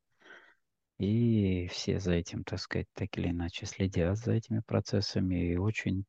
и 0.98 1.68
все 1.68 2.00
за 2.00 2.12
этим, 2.12 2.42
так 2.44 2.58
сказать, 2.58 2.86
так 2.94 3.16
или 3.18 3.30
иначе 3.30 3.66
следят 3.66 4.16
за 4.18 4.32
этими 4.32 4.60
процессами 4.60 5.52
и 5.52 5.56
очень 5.56 6.04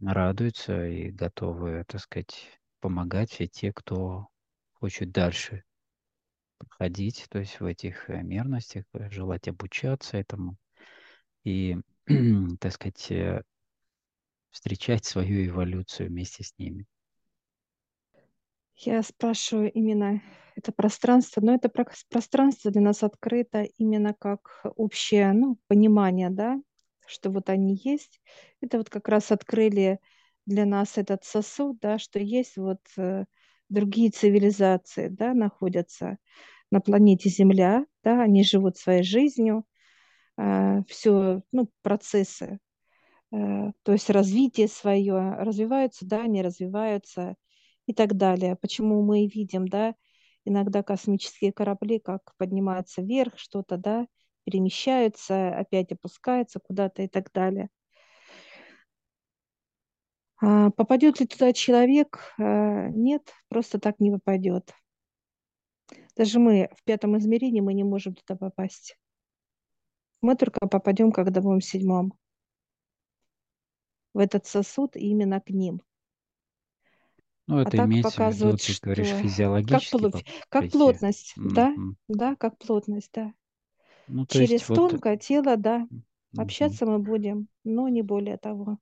радуются 0.00 0.86
и 0.86 1.10
готовы, 1.10 1.84
так 1.86 2.00
сказать, 2.00 2.60
помогать 2.80 3.30
все 3.30 3.46
те, 3.46 3.72
кто 3.72 4.28
хочет 4.72 5.10
дальше 5.12 5.64
проходить, 6.58 7.26
то 7.30 7.38
есть 7.38 7.60
в 7.60 7.64
этих 7.64 8.08
э, 8.08 8.22
мерностях, 8.22 8.84
э, 8.94 9.10
желать 9.10 9.48
обучаться 9.48 10.16
этому 10.16 10.56
и, 11.44 11.76
так 12.60 12.72
сказать, 12.72 13.10
э, 13.10 13.42
встречать 14.50 15.04
свою 15.04 15.46
эволюцию 15.46 16.08
вместе 16.08 16.44
с 16.44 16.56
ними. 16.58 16.86
Я 18.82 19.02
спрашиваю 19.02 19.70
именно 19.72 20.22
это 20.56 20.72
пространство, 20.72 21.40
но 21.40 21.54
это 21.54 21.68
про- 21.68 21.86
пространство 22.08 22.70
для 22.70 22.80
нас 22.80 23.02
открыто 23.02 23.62
именно 23.76 24.14
как 24.14 24.62
общее 24.76 25.32
ну, 25.32 25.58
понимание, 25.68 26.30
да, 26.30 26.58
что 27.06 27.30
вот 27.30 27.50
они 27.50 27.78
есть. 27.84 28.20
Это 28.60 28.78
вот 28.78 28.88
как 28.88 29.08
раз 29.08 29.32
открыли 29.32 30.00
для 30.46 30.64
нас 30.64 30.96
этот 30.96 31.24
сосуд, 31.24 31.78
да, 31.80 31.98
что 31.98 32.18
есть 32.18 32.56
вот 32.56 32.80
э, 32.96 33.26
другие 33.68 34.10
цивилизации, 34.10 35.08
да, 35.08 35.34
находятся 35.34 36.18
на 36.70 36.80
планете 36.80 37.28
Земля, 37.28 37.84
да, 38.02 38.22
они 38.22 38.44
живут 38.44 38.78
своей 38.78 39.02
жизнью, 39.02 39.64
все, 40.88 41.42
ну, 41.52 41.70
процессы, 41.82 42.58
э, 43.32 43.36
то 43.82 43.92
есть 43.92 44.10
развитие 44.10 44.68
свое, 44.68 45.34
развиваются, 45.38 46.06
да, 46.06 46.22
они 46.22 46.42
развиваются 46.42 47.34
и 47.90 47.92
так 47.92 48.16
далее. 48.16 48.54
Почему 48.56 49.02
мы 49.02 49.26
видим, 49.26 49.66
да, 49.66 49.94
иногда 50.44 50.82
космические 50.84 51.52
корабли 51.52 51.98
как 51.98 52.34
поднимаются 52.36 53.02
вверх, 53.02 53.36
что-то, 53.36 53.76
да, 53.76 54.06
перемещаются, 54.44 55.48
опять 55.58 55.90
опускаются 55.90 56.60
куда-то 56.60 57.02
и 57.02 57.08
так 57.08 57.32
далее. 57.32 57.68
А 60.40 60.70
попадет 60.70 61.18
ли 61.20 61.26
туда 61.26 61.52
человек? 61.52 62.32
А, 62.38 62.88
Нет, 62.90 63.34
просто 63.48 63.80
так 63.80 63.98
не 63.98 64.12
попадет. 64.12 64.72
Даже 66.16 66.38
мы 66.38 66.70
в 66.76 66.84
пятом 66.84 67.18
измерении 67.18 67.60
мы 67.60 67.74
не 67.74 67.82
можем 67.82 68.14
туда 68.14 68.36
попасть. 68.36 68.96
Мы 70.20 70.36
только 70.36 70.60
попадем, 70.68 71.10
когда 71.10 71.40
будем 71.40 71.58
в 71.58 71.64
седьмом. 71.64 72.12
В 74.14 74.18
этот 74.20 74.46
сосуд 74.46 74.94
именно 74.94 75.40
к 75.40 75.50
ним. 75.50 75.82
Ну, 77.50 77.58
А 77.62 77.70
это 77.70 77.78
так 77.78 77.80
имеется 77.80 78.22
в 78.22 78.26
виду, 78.26 78.56
показывают, 78.56 78.62
ты 78.62 78.74
говоришь, 78.80 79.12
что 79.48 79.62
как, 79.66 79.84
физиологически 79.88 79.90
пло- 79.90 80.12
по- 80.12 80.24
как 80.50 80.68
плотность, 80.68 81.38
да, 81.44 81.78
Мгм. 81.78 81.96
да, 82.08 82.36
как 82.36 82.58
плотность, 82.58 83.10
да. 83.14 83.32
Ну, 84.08 84.26
то 84.26 84.38
есть 84.40 84.58
Через 84.58 84.68
вот 84.68 84.82
тонкое 84.82 85.16
тело, 85.18 85.56
да, 85.56 85.88
мгм. 86.32 86.42
общаться 86.42 86.86
мы 86.86 86.98
будем, 87.00 87.48
но 87.64 87.88
не 87.88 88.02
более 88.02 88.38
того. 88.38 88.78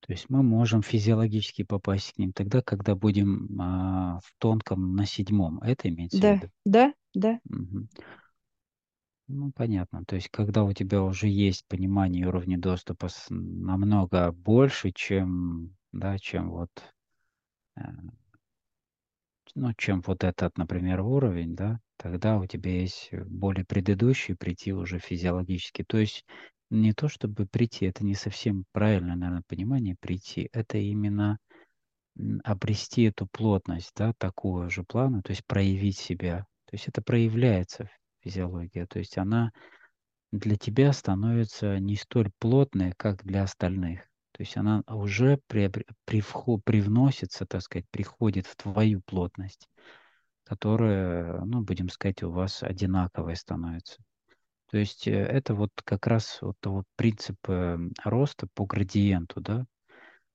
То 0.00 0.12
есть 0.12 0.30
мы 0.30 0.42
можем 0.42 0.82
физиологически 0.82 1.62
попасть 1.64 2.12
к 2.12 2.18
ним 2.18 2.32
тогда, 2.32 2.62
когда 2.62 2.94
будем 2.94 3.60
а, 3.60 4.20
в 4.24 4.32
тонком 4.38 4.94
на 4.94 5.04
седьмом. 5.04 5.58
Это 5.60 5.88
имеется 5.88 6.26
в 6.26 6.26
Да, 6.26 6.32
виду? 6.32 6.48
да, 6.64 6.92
да. 7.14 7.38
Мгм. 7.44 7.88
Ну, 9.28 9.50
понятно. 9.52 10.04
То 10.04 10.16
есть, 10.16 10.28
когда 10.30 10.64
у 10.64 10.72
тебя 10.72 11.02
уже 11.02 11.28
есть 11.28 11.64
понимание 11.66 12.22
и 12.22 12.26
уровни 12.26 12.56
доступа 12.56 13.08
намного 13.28 14.30
больше, 14.32 14.92
чем, 14.92 15.76
да, 15.98 16.18
чем 16.18 16.50
вот, 16.50 16.70
э, 17.76 17.82
ну, 19.54 19.72
чем 19.76 20.02
вот 20.02 20.24
этот, 20.24 20.58
например, 20.58 21.00
уровень, 21.00 21.56
да, 21.56 21.80
тогда 21.96 22.38
у 22.38 22.46
тебя 22.46 22.80
есть 22.80 23.08
э, 23.12 23.24
более 23.24 23.64
предыдущий 23.64 24.36
прийти 24.36 24.72
уже 24.72 24.98
физиологически. 24.98 25.84
То 25.84 25.98
есть 25.98 26.24
не 26.70 26.92
то, 26.92 27.08
чтобы 27.08 27.46
прийти, 27.46 27.86
это 27.86 28.04
не 28.04 28.14
совсем 28.14 28.64
правильное, 28.72 29.16
наверное, 29.16 29.42
понимание 29.46 29.96
прийти. 30.00 30.48
Это 30.52 30.78
именно 30.78 31.38
обрести 32.44 33.04
эту 33.04 33.26
плотность, 33.26 33.92
да, 33.96 34.12
такого 34.18 34.70
же 34.70 34.84
плана, 34.84 35.22
то 35.22 35.30
есть 35.30 35.44
проявить 35.46 35.98
себя. 35.98 36.46
То 36.66 36.74
есть 36.74 36.88
это 36.88 37.02
проявляется 37.02 37.84
в 37.84 38.24
физиологии. 38.24 38.86
То 38.86 38.98
есть 38.98 39.18
она 39.18 39.52
для 40.32 40.56
тебя 40.56 40.92
становится 40.92 41.78
не 41.78 41.96
столь 41.96 42.30
плотной, 42.38 42.92
как 42.96 43.24
для 43.24 43.42
остальных. 43.44 44.08
То 44.36 44.42
есть 44.42 44.58
она 44.58 44.82
уже 44.86 45.38
приобр- 45.48 45.86
привхо- 46.06 46.60
привносится, 46.62 47.46
так 47.46 47.62
сказать, 47.62 47.86
приходит 47.90 48.46
в 48.46 48.54
твою 48.54 49.00
плотность, 49.00 49.66
которая, 50.44 51.40
ну, 51.40 51.62
будем 51.62 51.88
сказать, 51.88 52.22
у 52.22 52.30
вас 52.30 52.62
одинаковая 52.62 53.34
становится. 53.34 53.96
То 54.70 54.76
есть 54.76 55.08
э, 55.08 55.12
это 55.12 55.54
вот 55.54 55.70
как 55.84 56.06
раз 56.06 56.38
вот 56.42 56.56
вот 56.66 56.84
принцип 56.96 57.38
э, 57.48 57.78
роста 58.04 58.46
по 58.52 58.66
градиенту, 58.66 59.40
да. 59.40 59.64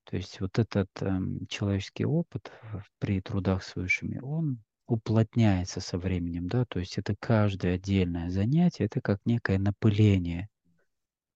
То 0.05 0.17
есть 0.17 0.41
вот 0.41 0.57
этот 0.57 0.89
эм, 1.01 1.45
человеческий 1.45 2.05
опыт 2.05 2.51
при 2.97 3.21
трудах 3.21 3.63
с 3.63 3.75
высшими, 3.75 4.19
он 4.19 4.63
уплотняется 4.87 5.79
со 5.79 5.99
временем, 5.99 6.47
да, 6.47 6.65
то 6.65 6.79
есть 6.79 6.97
это 6.97 7.15
каждое 7.19 7.75
отдельное 7.75 8.31
занятие, 8.31 8.85
это 8.85 8.99
как 8.99 9.19
некое 9.25 9.59
напыление, 9.59 10.49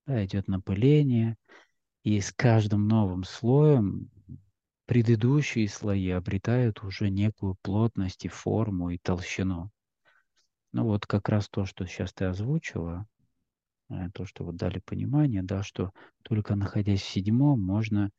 да, 0.07 0.25
идет 0.25 0.47
напыление, 0.47 1.35
и 2.05 2.21
с 2.21 2.31
каждым 2.31 2.87
новым 2.87 3.25
слоем 3.25 4.09
предыдущие 4.85 5.67
слои 5.67 6.09
обретают 6.11 6.83
уже 6.83 7.09
некую 7.09 7.57
плотность 7.61 8.23
и 8.23 8.29
форму 8.29 8.91
и 8.91 8.97
толщину. 8.97 9.71
Ну 10.73 10.83
вот 10.83 11.07
как 11.07 11.29
раз 11.29 11.49
то, 11.49 11.65
что 11.65 11.85
сейчас 11.87 12.13
ты 12.13 12.25
озвучила, 12.25 13.07
э, 13.89 14.09
то, 14.13 14.25
что 14.25 14.45
вот 14.45 14.57
дали 14.57 14.79
понимание, 14.79 15.43
да, 15.43 15.63
что 15.63 15.91
только 16.23 16.55
находясь 16.55 17.01
в 17.01 17.09
седьмом 17.09 17.61
можно 17.61 18.11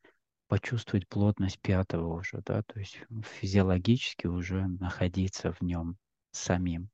почувствовать 0.49 1.09
плотность 1.09 1.61
пятого 1.61 2.14
уже, 2.14 2.42
да, 2.46 2.62
то 2.62 2.81
есть 2.81 3.01
физиологически 3.25 4.27
уже 4.29 4.66
находиться 4.68 5.53
в 5.53 5.62
нем 5.62 5.99
самим. 6.33 6.90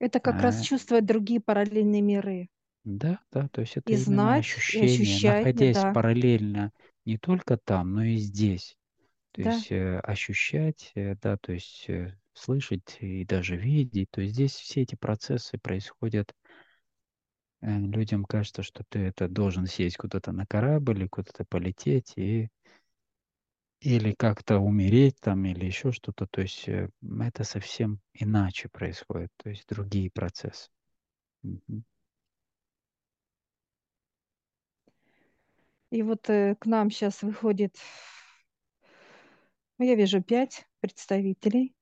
Это 0.00 0.18
как 0.18 0.42
раз 0.42 0.58
А, 0.58 0.60
чувствовать 0.60 1.06
другие 1.06 1.40
параллельные 1.40 2.02
миры. 2.02 2.48
Да, 2.96 3.20
да, 3.30 3.48
то 3.48 3.60
есть 3.60 3.76
это 3.76 3.92
И 3.92 3.96
именно 3.96 4.04
знать, 4.04 4.46
и 4.46 4.78
ощущение, 4.78 4.84
ощущать, 4.84 5.44
находясь 5.44 5.74
да, 5.74 5.92
параллельно 5.92 6.72
не 7.04 7.18
только 7.18 7.58
там, 7.58 7.92
но 7.92 8.04
и 8.04 8.16
здесь. 8.16 8.76
То 9.32 9.42
да. 9.42 9.50
есть 9.50 9.70
э, 9.72 9.98
ощущать, 10.00 10.92
э, 10.94 11.14
да, 11.16 11.36
то 11.36 11.52
есть 11.52 11.84
э, 11.88 12.18
слышать 12.32 12.96
и 13.00 13.24
даже 13.26 13.56
видеть. 13.56 14.10
То 14.10 14.22
есть 14.22 14.34
здесь 14.34 14.54
все 14.54 14.82
эти 14.82 14.94
процессы 14.94 15.58
происходят. 15.58 16.34
Э, 17.60 17.78
людям 17.78 18.24
кажется, 18.24 18.62
что 18.62 18.84
ты 18.88 19.00
это 19.00 19.28
должен 19.28 19.66
сесть 19.66 19.98
куда-то 19.98 20.32
на 20.32 20.46
корабль 20.46 21.08
куда-то 21.08 21.44
полететь 21.44 22.14
и 22.16 22.48
или 23.80 24.12
как-то 24.12 24.58
умереть 24.58 25.16
там 25.20 25.44
или 25.44 25.66
еще 25.66 25.92
что-то. 25.92 26.26
То 26.26 26.40
есть 26.40 26.68
э, 26.68 26.88
это 27.20 27.44
совсем 27.44 28.00
иначе 28.14 28.68
происходит. 28.68 29.30
То 29.36 29.50
есть 29.50 29.66
другие 29.68 30.10
процессы. 30.10 30.70
Мгм. 31.42 31.84
И 35.90 36.02
вот 36.02 36.28
э, 36.28 36.54
к 36.56 36.66
нам 36.66 36.90
сейчас 36.90 37.22
выходит, 37.22 37.76
ну, 39.78 39.84
я 39.84 39.94
вижу 39.94 40.22
пять 40.22 40.66
представителей. 40.80 41.74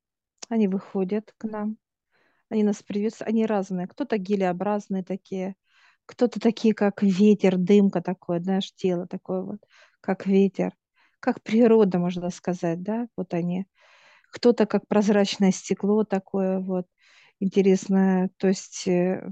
Они 0.49 0.69
выходят 0.69 1.35
к 1.39 1.45
нам, 1.45 1.77
они 2.49 2.63
нас 2.63 2.83
приветствуют, 2.83 3.29
они 3.29 3.47
разные. 3.47 3.89
Кто-то 3.89 4.17
гелеобразные 4.19 5.03
такие, 5.03 5.57
кто-то 6.07 6.39
такие, 6.39 6.73
как 6.75 7.03
ветер, 7.03 7.57
дымка 7.57 8.01
такое, 8.01 8.41
знаешь, 8.41 8.73
тело 8.75 9.09
такое 9.09 9.43
вот, 9.43 9.61
как 10.01 10.27
ветер, 10.27 10.73
как 11.19 11.43
природа, 11.43 11.99
можно 11.99 12.31
сказать, 12.31 12.83
да, 12.83 13.09
вот 13.17 13.35
они. 13.35 13.67
Кто-то 14.33 14.67
как 14.67 14.87
прозрачное 14.87 15.51
стекло 15.51 16.05
такое 16.05 16.61
вот 16.61 16.87
интересное. 17.41 18.31
То 18.37 18.49
есть 18.49 18.87
э, 18.87 19.29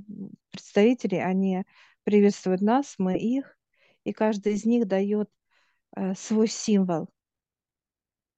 представители, 0.50 1.16
они 1.16 1.64
приветствуют 2.04 2.60
нас, 2.60 2.94
мы 2.98 3.16
их, 3.18 3.56
и 4.04 4.12
каждый 4.12 4.54
из 4.54 4.64
них 4.64 4.86
дает 4.86 5.30
э, 5.96 6.14
свой 6.14 6.48
символ 6.48 7.08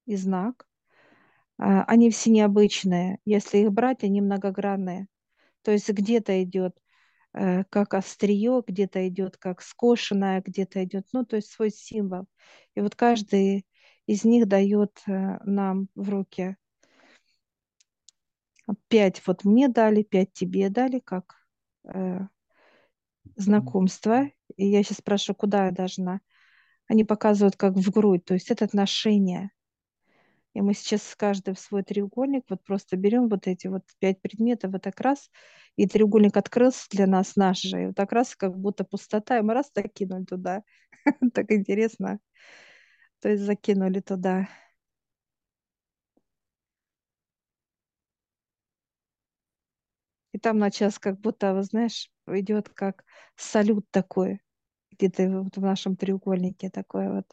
и 0.07 0.17
знак. 0.17 0.67
А, 1.59 1.85
Они 1.85 2.11
все 2.11 2.31
необычные. 2.31 3.19
Если 3.25 3.59
их 3.59 3.73
брать, 3.73 4.05
они 4.05 4.21
многогранные. 4.21 5.09
То 5.63 5.73
есть 5.73 5.89
где-то 5.91 6.43
идет 6.43 6.77
э, 7.35 7.65
как 7.65 7.95
острие, 7.95 8.63
где-то 8.67 9.09
идет 9.09 9.37
как 9.37 9.63
скошенное, 9.63 10.43
где-то 10.43 10.85
идет, 10.85 11.07
ну, 11.13 11.25
то 11.25 11.37
есть 11.37 11.51
свой 11.51 11.71
символ. 11.71 12.27
И 12.75 12.81
вот 12.81 12.95
каждый 12.95 13.67
из 14.07 14.25
них 14.25 14.49
дает 14.49 15.03
э, 15.07 15.39
нам 15.45 15.89
в 15.95 16.09
руки 16.11 16.57
пять 18.89 19.23
вот 19.27 19.45
мне 19.45 19.69
дали, 19.69 20.03
пять 20.03 20.33
тебе 20.33 20.71
дали, 20.71 20.99
как 20.99 21.35
знакомство. 23.35 24.31
И 24.57 24.67
я 24.67 24.83
сейчас 24.83 24.99
спрашиваю, 24.99 25.37
куда 25.37 25.67
я 25.67 25.73
должна. 25.73 26.21
Они 26.89 27.05
показывают 27.05 27.57
как 27.57 27.75
в 27.75 27.91
грудь, 27.91 28.25
то 28.25 28.35
есть 28.35 28.51
это 28.51 28.65
отношение. 28.65 29.51
И 30.55 30.63
мы 30.63 30.73
сейчас 30.73 31.15
каждый 31.17 31.55
в 31.55 31.59
свой 31.59 31.83
треугольник 31.83 32.45
вот 32.49 32.65
просто 32.65 32.97
берем 32.97 33.29
вот 33.29 33.47
эти 33.47 33.67
вот 33.67 33.83
пять 33.99 34.23
предметов, 34.23 34.73
вот 34.73 34.83
так 34.83 34.99
раз, 35.01 35.31
и 35.77 35.87
треугольник 35.87 36.37
открылся 36.37 36.87
для 36.91 37.07
нас 37.07 37.37
наш 37.37 37.61
же. 37.61 37.83
И 37.83 37.87
вот 37.89 37.97
так 37.97 38.11
раз 38.13 38.35
как 38.35 38.57
будто 38.57 38.85
пустота, 38.85 39.39
и 39.39 39.43
мы 39.43 39.53
раз 39.53 39.71
закинули 39.75 40.25
туда. 40.25 40.63
Так 41.35 41.51
интересно. 41.51 42.21
То 43.21 43.29
есть 43.29 43.43
закинули 43.43 44.01
туда. 44.01 44.49
И 50.37 50.39
там 50.39 50.59
на 50.59 50.71
час 50.71 50.99
как 50.99 51.19
будто, 51.19 51.63
знаешь, 51.63 52.11
идет 52.27 52.69
как 52.69 53.07
салют 53.37 53.91
такой, 53.91 54.43
где-то 54.91 55.41
вот 55.41 55.57
в 55.57 55.63
нашем 55.63 55.97
треугольнике 55.97 56.69
такой 56.69 57.11
вот 57.11 57.25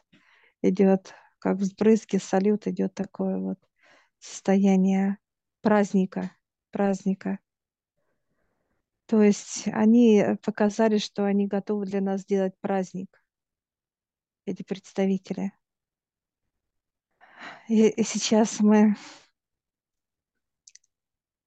идет, 0.62 1.12
как 1.38 1.58
взбрызги, 1.58 2.16
салют 2.16 2.66
идет 2.66 2.94
такое 2.94 3.36
вот 3.36 3.58
состояние 4.20 5.18
праздника, 5.60 6.34
праздника. 6.70 7.40
То 9.04 9.22
есть 9.22 9.64
они 9.66 10.20
э, 10.20 10.36
показали, 10.36 10.96
что 10.96 11.26
они 11.26 11.46
готовы 11.46 11.84
для 11.84 12.00
нас 12.00 12.22
сделать 12.22 12.58
праздник, 12.62 13.22
эти 14.46 14.62
представители. 14.62 15.52
И, 17.68 17.86
и 17.86 18.02
сейчас 18.02 18.60
мы 18.60 18.96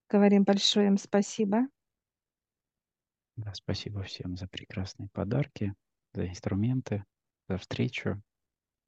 говорим 0.09 0.43
большое 0.43 0.87
им 0.87 0.97
спасибо. 0.97 1.67
Да, 3.35 3.53
спасибо 3.53 4.01
всем 4.03 4.35
за 4.35 4.47
прекрасные 4.47 5.09
подарки, 5.09 5.73
за 6.13 6.27
инструменты, 6.27 7.05
за 7.47 7.57
встречу. 7.57 8.21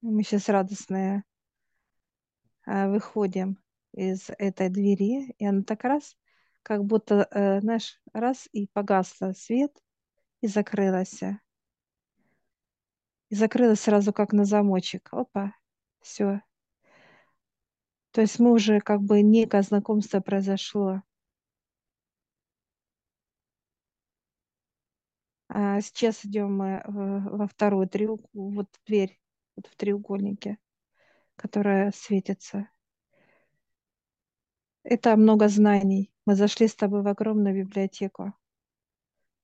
Мы 0.01 0.23
сейчас 0.23 0.49
радостные 0.49 1.23
а, 2.65 2.88
выходим 2.88 3.60
из 3.93 4.29
этой 4.38 4.69
двери, 4.69 5.36
и 5.38 5.45
она 5.45 5.63
так 5.63 5.84
раз, 5.84 6.17
как 6.63 6.86
будто, 6.86 7.27
э, 7.32 7.62
знаешь, 7.62 8.01
раз 8.13 8.47
и 8.51 8.67
погасла 8.67 9.34
свет, 9.34 9.75
и 10.41 10.47
закрылась. 10.47 11.21
И 13.29 13.36
закрылась 13.36 13.82
сразу 13.82 14.13
как 14.13 14.34
на 14.34 14.45
замочек. 14.45 15.10
Опа, 15.12 15.53
все. 16.01 16.41
То 18.12 18.21
есть 18.21 18.39
мы 18.39 18.51
уже 18.51 18.79
как 18.79 19.01
бы 19.01 19.21
некое 19.21 19.62
знакомство 19.62 20.19
произошло. 20.19 21.03
Сейчас 25.82 26.26
идем 26.26 26.58
мы 26.58 26.82
в- 26.86 27.38
во 27.38 27.48
вторую 27.48 27.88
треуг... 27.88 28.22
вот 28.34 28.67
дверь 28.86 29.19
вот 29.56 29.67
в 29.67 29.76
треугольнике, 29.76 30.58
которая 31.38 31.91
светится. 31.95 32.69
Это 34.84 35.15
много 35.15 35.48
знаний. 35.48 36.12
Мы 36.26 36.36
зашли 36.36 36.67
с 36.67 36.76
тобой 36.76 37.02
в 37.02 37.08
огромную 37.08 37.56
библиотеку. 37.56 38.34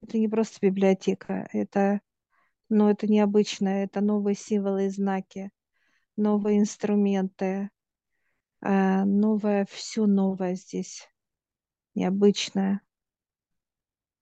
Это 0.01 0.17
не 0.17 0.27
просто 0.29 0.59
библиотека, 0.61 1.47
это, 1.51 1.99
ну, 2.69 2.89
это 2.89 3.07
необычное, 3.07 3.85
это 3.85 4.01
новые 4.01 4.35
символы 4.35 4.87
и 4.87 4.89
знаки, 4.89 5.51
новые 6.17 6.59
инструменты, 6.59 7.69
а, 8.61 9.05
новое, 9.05 9.65
все 9.71 10.05
новое 10.07 10.55
здесь, 10.55 11.09
необычное. 11.95 12.81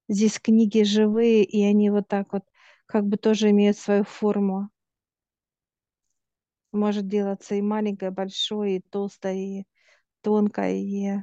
Здесь 0.08 0.39
книги 0.39 0.84
живые, 0.84 1.44
и 1.44 1.63
они 1.63 1.89
вот 1.89 2.08
так 2.08 2.32
вот 2.34 2.44
как 2.86 3.06
бы 3.06 3.18
тоже 3.18 3.50
имеют 3.52 3.78
свою 3.78 4.04
форму. 4.06 4.70
Может 6.74 7.08
делаться 7.08 7.56
и 7.56 7.62
маленькое, 7.62 8.12
и 8.12 8.13
большое, 8.13 8.78
и 8.78 8.82
толстое, 8.82 9.36
и 9.36 9.66
тонкое. 10.22 10.74
И, 10.76 11.20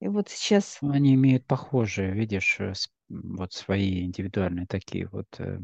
и 0.00 0.08
вот 0.08 0.28
сейчас, 0.28 0.80
Они 0.82 1.14
имеют 1.14 1.46
похожие, 1.46 2.12
видишь, 2.12 2.60
э, 2.60 2.72
вот 3.08 3.52
свои 3.52 4.04
индивидуальные 4.04 4.66
такие 4.66 5.08
вот 5.08 5.26
э, 5.38 5.58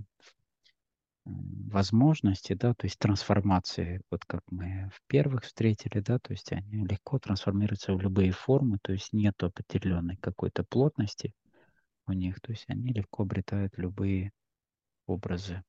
возможности, 1.25 2.55
да, 2.55 2.75
то 2.75 2.87
есть 2.87 2.99
трансформации, 2.99 4.03
вот 4.11 4.25
как 4.25 4.43
мы 4.51 4.91
в 4.95 5.01
первых 5.07 5.45
встретили, 5.45 6.01
да, 6.01 6.19
то 6.19 6.33
есть 6.33 6.53
они 6.53 6.85
легко 6.87 7.19
трансформируются 7.19 7.95
в 7.95 8.01
любые 8.01 8.33
формы, 8.33 8.79
то 8.83 8.93
есть 8.93 9.13
нет 9.13 9.43
определенной 9.43 10.17
какой-то 10.17 10.65
плотности, 10.65 11.35
у 12.07 12.13
них, 12.13 12.41
то 12.41 12.53
есть 12.53 12.65
они 12.69 12.93
легко 12.93 13.23
обретают 13.23 13.79
любые 13.79 14.33
образы. 15.07 15.63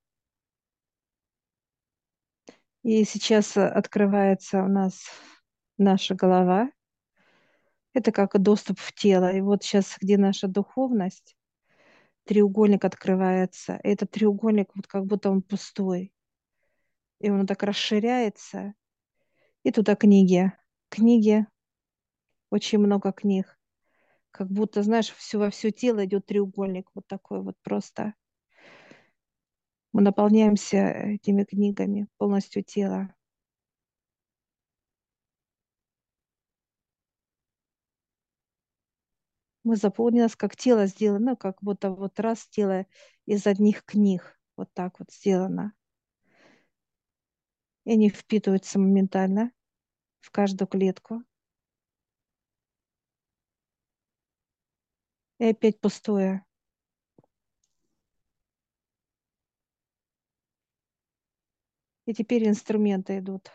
И 2.83 3.03
сейчас 3.03 3.55
э, 3.57 3.67
открывается 3.67 4.63
у 4.63 4.67
нас 4.67 5.03
наша 5.77 6.15
голова. 6.15 6.71
Это 7.93 8.11
как 8.11 8.41
доступ 8.41 8.79
в 8.79 8.93
тело. 8.93 9.31
И 9.31 9.41
вот 9.41 9.63
сейчас, 9.63 9.97
где 10.01 10.17
наша 10.17 10.47
духовность, 10.47 11.35
треугольник 12.25 12.85
открывается. 12.85 13.79
И 13.83 13.89
этот 13.89 14.11
треугольник, 14.11 14.69
вот 14.75 14.87
как 14.87 15.05
будто 15.05 15.29
он 15.29 15.41
пустой. 15.41 16.13
И 17.19 17.29
он 17.29 17.45
так 17.45 17.63
расширяется. 17.63 18.73
И 19.63 19.71
туда 19.71 19.95
книги. 19.95 20.51
Книги, 20.89 21.45
очень 22.49 22.79
много 22.79 23.11
книг. 23.11 23.57
Как 24.31 24.49
будто, 24.49 24.81
знаешь, 24.83 25.13
все 25.13 25.37
во 25.37 25.49
все 25.49 25.71
тело 25.71 26.05
идет 26.05 26.25
треугольник. 26.25 26.89
Вот 26.93 27.07
такой 27.07 27.41
вот 27.41 27.55
просто. 27.61 28.13
Мы 29.93 30.01
наполняемся 30.01 30.77
этими 30.77 31.43
книгами, 31.43 32.07
полностью 32.17 32.63
тело. 32.63 33.13
Мы 39.63 39.75
заполнилось, 39.75 40.35
как 40.35 40.55
тело 40.55 40.87
сделано, 40.87 41.35
как 41.35 41.57
будто 41.61 41.91
вот 41.91 42.19
раз 42.19 42.47
тело 42.47 42.85
из 43.25 43.45
одних 43.45 43.83
книг. 43.85 44.39
Вот 44.57 44.69
так 44.73 44.99
вот 44.99 45.11
сделано. 45.11 45.73
И 47.85 47.91
они 47.91 48.09
впитываются 48.09 48.79
моментально 48.79 49.51
в 50.19 50.31
каждую 50.31 50.67
клетку. 50.67 51.23
И 55.39 55.45
опять 55.45 55.79
пустое. 55.79 56.45
И 62.05 62.13
теперь 62.13 62.47
инструменты 62.47 63.19
идут. 63.19 63.49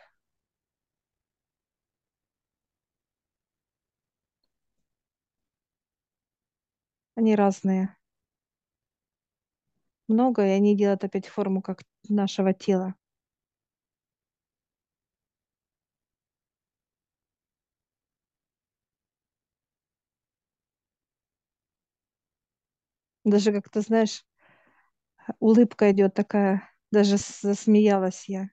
Они 7.16 7.34
разные. 7.34 7.96
Много, 10.08 10.46
и 10.46 10.50
они 10.50 10.76
делают 10.76 11.02
опять 11.04 11.26
форму 11.26 11.62
как 11.62 11.82
нашего 12.08 12.52
тела. 12.52 12.94
Даже 23.24 23.52
как 23.52 23.68
ты 23.70 23.80
знаешь, 23.80 24.22
улыбка 25.40 25.90
идет 25.92 26.14
такая, 26.14 26.68
даже 26.90 27.16
засмеялась 27.18 28.24
я. 28.28 28.48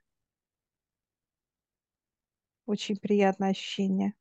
Очень 2.68 2.96
приятное 2.98 3.50
ощущение. 3.52 4.14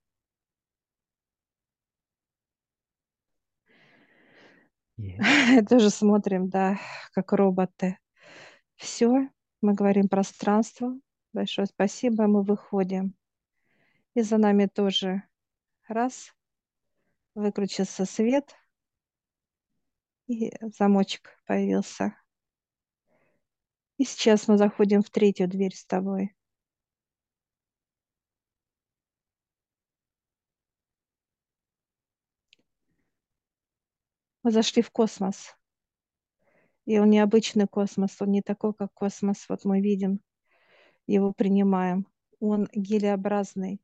Есть. 5.02 5.18
Тоже 5.68 5.90
смотрим, 5.90 6.48
да, 6.48 6.78
как 7.12 7.32
роботы. 7.32 7.98
Все, 8.76 9.28
мы 9.60 9.74
говорим 9.74 10.08
пространство. 10.08 10.94
Большое 11.32 11.66
спасибо, 11.66 12.26
мы 12.26 12.42
выходим. 12.42 13.16
И 14.14 14.22
за 14.22 14.36
нами 14.36 14.66
тоже 14.66 15.22
раз, 15.88 16.34
выключился 17.34 18.04
свет, 18.04 18.54
и 20.26 20.52
замочек 20.60 21.40
появился. 21.46 22.14
И 23.96 24.04
сейчас 24.04 24.46
мы 24.48 24.58
заходим 24.58 25.02
в 25.02 25.10
третью 25.10 25.48
дверь 25.48 25.74
с 25.74 25.84
тобой. 25.84 26.34
Мы 34.42 34.50
зашли 34.50 34.82
в 34.82 34.90
космос. 34.90 35.56
И 36.84 36.98
он 36.98 37.10
необычный 37.10 37.68
космос, 37.68 38.16
он 38.20 38.32
не 38.32 38.42
такой, 38.42 38.74
как 38.74 38.92
космос, 38.92 39.44
вот 39.48 39.64
мы 39.64 39.80
видим, 39.80 40.20
его 41.06 41.32
принимаем. 41.32 42.08
Он 42.40 42.68
гелеобразный 42.72 43.80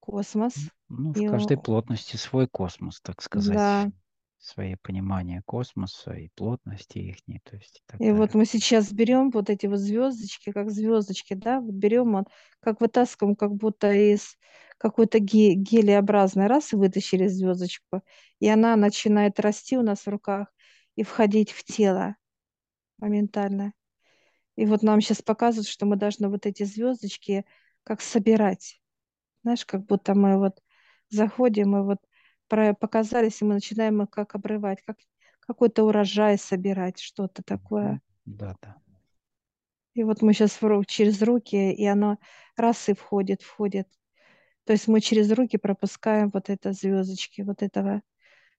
космос. 0.00 0.54
Ну, 0.88 1.12
в 1.14 1.16
И 1.18 1.26
каждой 1.26 1.56
он- 1.56 1.62
плотности 1.62 2.16
свой 2.16 2.46
космос, 2.46 3.00
так 3.00 3.22
сказать. 3.22 3.56
Да. 3.56 3.90
Свои 4.38 4.74
понимания 4.76 5.42
космоса 5.46 6.12
и 6.14 6.28
плотности 6.30 6.98
их, 6.98 7.18
то 7.44 7.56
есть 7.56 7.82
и 7.88 7.98
И 7.98 8.12
вот 8.12 8.34
далее. 8.34 8.34
мы 8.34 8.44
сейчас 8.46 8.92
берем 8.92 9.30
вот 9.30 9.50
эти 9.50 9.66
вот 9.66 9.78
звездочки, 9.78 10.52
как 10.52 10.70
звездочки, 10.70 11.34
да, 11.34 11.60
вот 11.60 11.74
берем 11.74 12.12
вот, 12.12 12.26
как 12.60 12.80
вытаскиваем, 12.80 13.34
как 13.34 13.54
будто 13.56 13.92
из 13.92 14.36
какой-то 14.78 15.18
ге- 15.18 15.54
гелеобразной 15.54 16.46
раз 16.46 16.72
вытащили 16.72 17.26
звездочку, 17.26 18.02
и 18.38 18.48
она 18.48 18.76
начинает 18.76 19.40
расти 19.40 19.76
у 19.76 19.82
нас 19.82 20.06
в 20.06 20.08
руках 20.08 20.48
и 20.94 21.02
входить 21.02 21.50
в 21.50 21.64
тело 21.64 22.14
моментально. 22.98 23.74
И 24.56 24.66
вот 24.66 24.82
нам 24.82 25.00
сейчас 25.00 25.22
показывают, 25.22 25.68
что 25.68 25.86
мы 25.86 25.96
должны 25.96 26.28
вот 26.28 26.46
эти 26.46 26.64
звездочки 26.64 27.44
как 27.84 28.00
собирать. 28.00 28.80
Знаешь, 29.42 29.66
как 29.66 29.86
будто 29.86 30.14
мы 30.14 30.38
вот 30.38 30.62
заходим 31.10 31.76
и 31.78 31.82
вот 31.82 31.98
показались, 32.48 33.40
и 33.40 33.44
мы 33.44 33.54
начинаем 33.54 34.02
их 34.02 34.10
как 34.10 34.34
обрывать, 34.34 34.82
как 34.84 34.96
какой-то 35.40 35.84
урожай 35.84 36.38
собирать, 36.38 36.98
что-то 36.98 37.42
такое. 37.42 38.00
Да, 38.24 38.54
да. 38.60 38.76
И 39.94 40.04
вот 40.04 40.22
мы 40.22 40.32
сейчас 40.32 40.58
через 40.86 41.22
руки, 41.22 41.72
и 41.72 41.84
оно 41.86 42.18
раз 42.56 42.88
и 42.88 42.94
входит, 42.94 43.42
входит. 43.42 43.88
То 44.64 44.72
есть 44.72 44.86
мы 44.86 45.00
через 45.00 45.32
руки 45.32 45.56
пропускаем 45.56 46.30
вот 46.30 46.50
это 46.50 46.72
звездочки, 46.72 47.40
вот 47.40 47.62
этого 47.62 48.02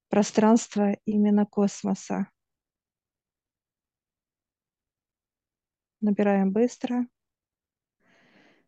пространства 0.10 0.94
именно 1.06 1.46
космоса. 1.46 2.30
Набираем 6.02 6.52
быстро. 6.52 7.06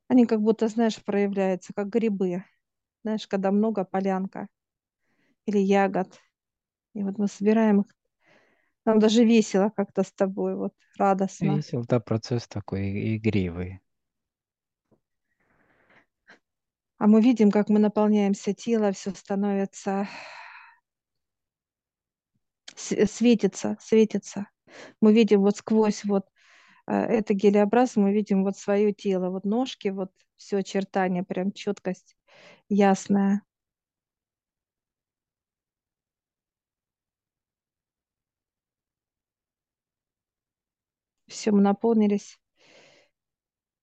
Они 0.07 0.25
как 0.25 0.41
будто, 0.41 0.67
знаешь, 0.67 1.03
проявляются, 1.03 1.73
как 1.73 1.89
грибы. 1.89 2.43
Знаешь, 3.03 3.27
когда 3.27 3.51
много 3.51 3.85
полянка 3.85 4.47
или 5.45 5.57
ягод. 5.57 6.19
И 6.93 7.03
вот 7.03 7.17
мы 7.17 7.27
собираем 7.27 7.81
их. 7.81 7.87
Нам 8.85 8.99
даже 8.99 9.23
весело 9.23 9.71
как-то 9.75 10.03
с 10.03 10.11
тобой, 10.11 10.55
вот 10.55 10.73
радостно. 10.97 11.57
Весел, 11.57 11.85
да, 11.87 11.99
процесс 11.99 12.47
такой 12.47 13.15
игривый. 13.15 13.79
А 16.97 17.07
мы 17.07 17.21
видим, 17.21 17.51
как 17.51 17.69
мы 17.69 17.79
наполняемся 17.79 18.53
тело, 18.53 18.91
все 18.91 19.11
становится 19.11 20.07
светится, 22.75 23.77
светится. 23.79 24.47
Мы 25.01 25.13
видим 25.13 25.41
вот 25.41 25.57
сквозь 25.57 26.03
вот 26.03 26.25
э, 26.87 26.93
это 26.93 27.33
гелеобраз, 27.33 27.95
мы 27.95 28.13
видим 28.13 28.43
вот 28.43 28.57
свое 28.57 28.93
тело, 28.93 29.29
вот 29.29 29.45
ножки, 29.45 29.89
вот 29.89 30.11
все 30.37 30.57
очертания, 30.57 31.23
прям 31.23 31.51
четкость 31.51 32.15
ясная. 32.69 33.41
Все, 41.31 41.51
мы 41.51 41.61
наполнились. 41.61 42.37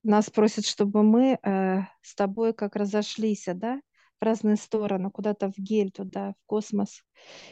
Нас 0.03 0.29
просят, 0.31 0.67
чтобы 0.67 1.03
мы 1.03 1.39
э, 1.43 1.81
с 2.03 2.15
тобой 2.15 2.53
как 2.53 2.77
разошлись, 2.77 3.47
да, 3.47 3.81
в 4.21 4.25
разные 4.25 4.57
стороны, 4.57 5.11
куда-то 5.11 5.51
в 5.51 5.57
гель 5.59 5.91
туда, 5.91 6.33
в 6.33 6.47
космос. 6.47 7.03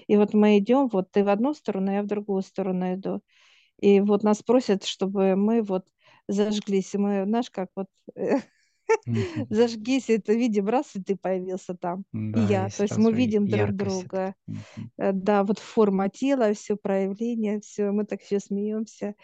И 0.07 0.17
вот 0.17 0.35
мы 0.35 0.59
идем, 0.59 0.89
вот 0.89 1.11
ты 1.11 1.25
в 1.25 1.29
одну 1.29 1.55
сторону, 1.55 1.93
я 1.93 2.03
в 2.03 2.07
другую 2.07 2.43
сторону 2.43 2.95
иду. 2.95 3.21
И 3.81 4.01
вот 4.01 4.23
нас 4.23 4.43
просят, 4.43 4.85
чтобы 4.85 5.37
мы 5.37 5.63
вот 5.63 5.87
зажглись. 6.29 6.95
И 6.95 6.99
мы, 6.99 7.25
знаешь, 7.25 7.51
как 7.51 7.71
вот 7.77 7.89
Мгм. 9.07 9.47
зажгись, 9.51 10.11
это 10.11 10.33
видим, 10.35 10.69
раз, 10.69 10.95
и 10.97 11.03
ты 11.03 11.17
появился 11.17 11.75
там, 11.75 12.05
и 12.13 12.33
Да, 12.33 12.41
я. 12.51 12.67
и 12.67 12.71
То 12.71 12.83
есть 12.83 12.97
мы 12.97 13.11
сразу 13.11 13.17
и- 13.17 13.17
видим 13.17 13.47
друг 13.49 13.59
яркость 13.61 13.81
эта. 13.81 14.09
друга. 14.09 14.35
Мгм. 14.47 14.91
Э, 14.99 15.13
Да, 15.13 15.45
вот 15.45 15.59
форма 15.59 16.09
тела, 16.09 16.53
все 16.55 16.77
проявление, 16.77 17.61
все, 17.61 17.91
мы 17.91 18.05
так 18.05 18.23
все 18.23 18.41
смеемся, 18.41 19.15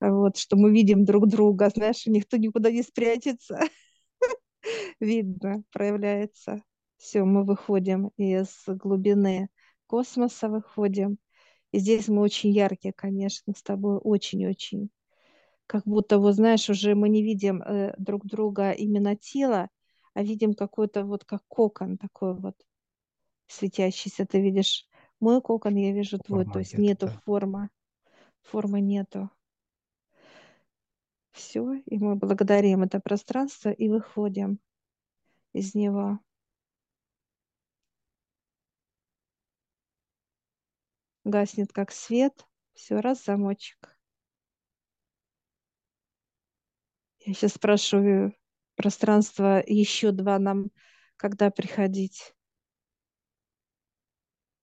вот, 0.00 0.36
что 0.36 0.56
мы 0.56 0.72
видим 0.72 1.04
друг 1.04 1.28
друга, 1.28 1.70
знаешь, 1.74 2.06
никто 2.06 2.36
никуда 2.36 2.70
не 2.70 2.82
спрячется, 2.82 3.60
видно, 5.00 5.62
проявляется. 5.72 6.62
Все, 6.98 7.24
мы 7.24 7.44
выходим 7.44 8.10
из 8.16 8.64
глубины 8.66 9.48
космоса, 9.86 10.48
выходим. 10.48 11.18
И 11.72 11.78
здесь 11.78 12.08
мы 12.08 12.22
очень 12.22 12.50
яркие, 12.50 12.92
конечно, 12.94 13.54
с 13.56 13.62
тобой 13.62 13.98
очень-очень. 13.98 14.90
Как 15.70 15.84
будто, 15.84 16.18
вот 16.18 16.34
знаешь, 16.34 16.68
уже 16.68 16.96
мы 16.96 17.08
не 17.08 17.22
видим 17.22 17.62
э, 17.62 17.94
друг 17.96 18.26
друга 18.26 18.72
именно 18.72 19.14
тело, 19.14 19.68
а 20.14 20.22
видим 20.24 20.54
какой-то 20.54 21.04
вот 21.04 21.24
как 21.24 21.44
кокон 21.46 21.96
такой 21.96 22.34
вот 22.34 22.56
светящийся. 23.46 24.26
Ты 24.26 24.40
видишь 24.40 24.88
Мой 25.20 25.40
кокон 25.40 25.76
я 25.76 25.92
вижу 25.92 26.18
твой, 26.18 26.44
то 26.44 26.54
Форма 26.54 26.58
есть 26.58 26.74
где-то, 26.74 26.88
нету 26.88 27.06
да. 27.06 27.20
формы. 27.24 27.70
Формы 28.42 28.80
нету. 28.80 29.30
Все, 31.30 31.74
и 31.86 31.98
мы 31.98 32.16
благодарим 32.16 32.82
это 32.82 32.98
пространство 32.98 33.70
и 33.70 33.88
выходим 33.88 34.58
из 35.52 35.76
него. 35.76 36.18
Гаснет 41.22 41.72
как 41.72 41.92
свет. 41.92 42.44
Все, 42.72 42.98
раз 42.98 43.24
замочек. 43.24 43.99
Я 47.20 47.34
сейчас 47.34 47.52
спрашиваю 47.52 48.34
пространство 48.76 49.62
еще 49.66 50.10
два 50.10 50.38
нам, 50.38 50.70
когда 51.16 51.50
приходить. 51.50 52.34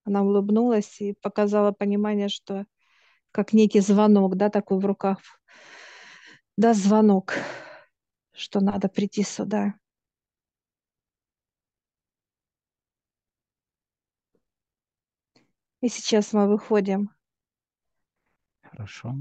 Она 0.04 0.24
улыбнулась 0.24 1.00
и 1.02 1.14
показала 1.14 1.72
понимание, 1.72 2.30
что 2.30 2.66
как 3.32 3.54
некий 3.54 3.82
звонок, 3.82 4.36
да, 4.36 4.50
такой 4.50 4.80
в 4.80 4.86
руках. 4.86 5.20
Да, 6.58 6.74
звонок, 6.74 7.34
что 8.34 8.60
надо 8.60 8.90
прийти 8.90 9.22
сюда. 9.22 9.76
И 15.82 15.90
сейчас 15.90 16.34
мы 16.34 16.48
выходим 16.48 17.12
Хорошо. 18.64 19.16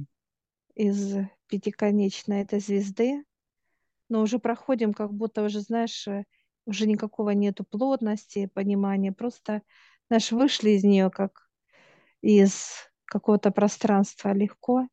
Из 0.76 1.16
пятиконечной 1.48 2.42
этой 2.42 2.60
звезды, 2.60 3.24
но 4.08 4.22
уже 4.22 4.38
проходим, 4.38 4.94
как 4.94 5.12
будто 5.14 5.44
уже, 5.44 5.60
знаешь, 5.60 6.08
э, 6.08 6.24
уже 6.66 6.86
никакого 6.86 7.30
нету 7.30 7.64
плотности, 7.64 8.50
понимания, 8.54 9.12
просто, 9.12 9.62
знаешь, 10.08 10.32
вышли 10.32 10.70
из 10.72 10.84
нее 10.84 11.10
как 11.10 11.48
из 12.22 12.68
какого-то 13.06 13.50
пространства 13.52 14.32
легко. 14.34 14.88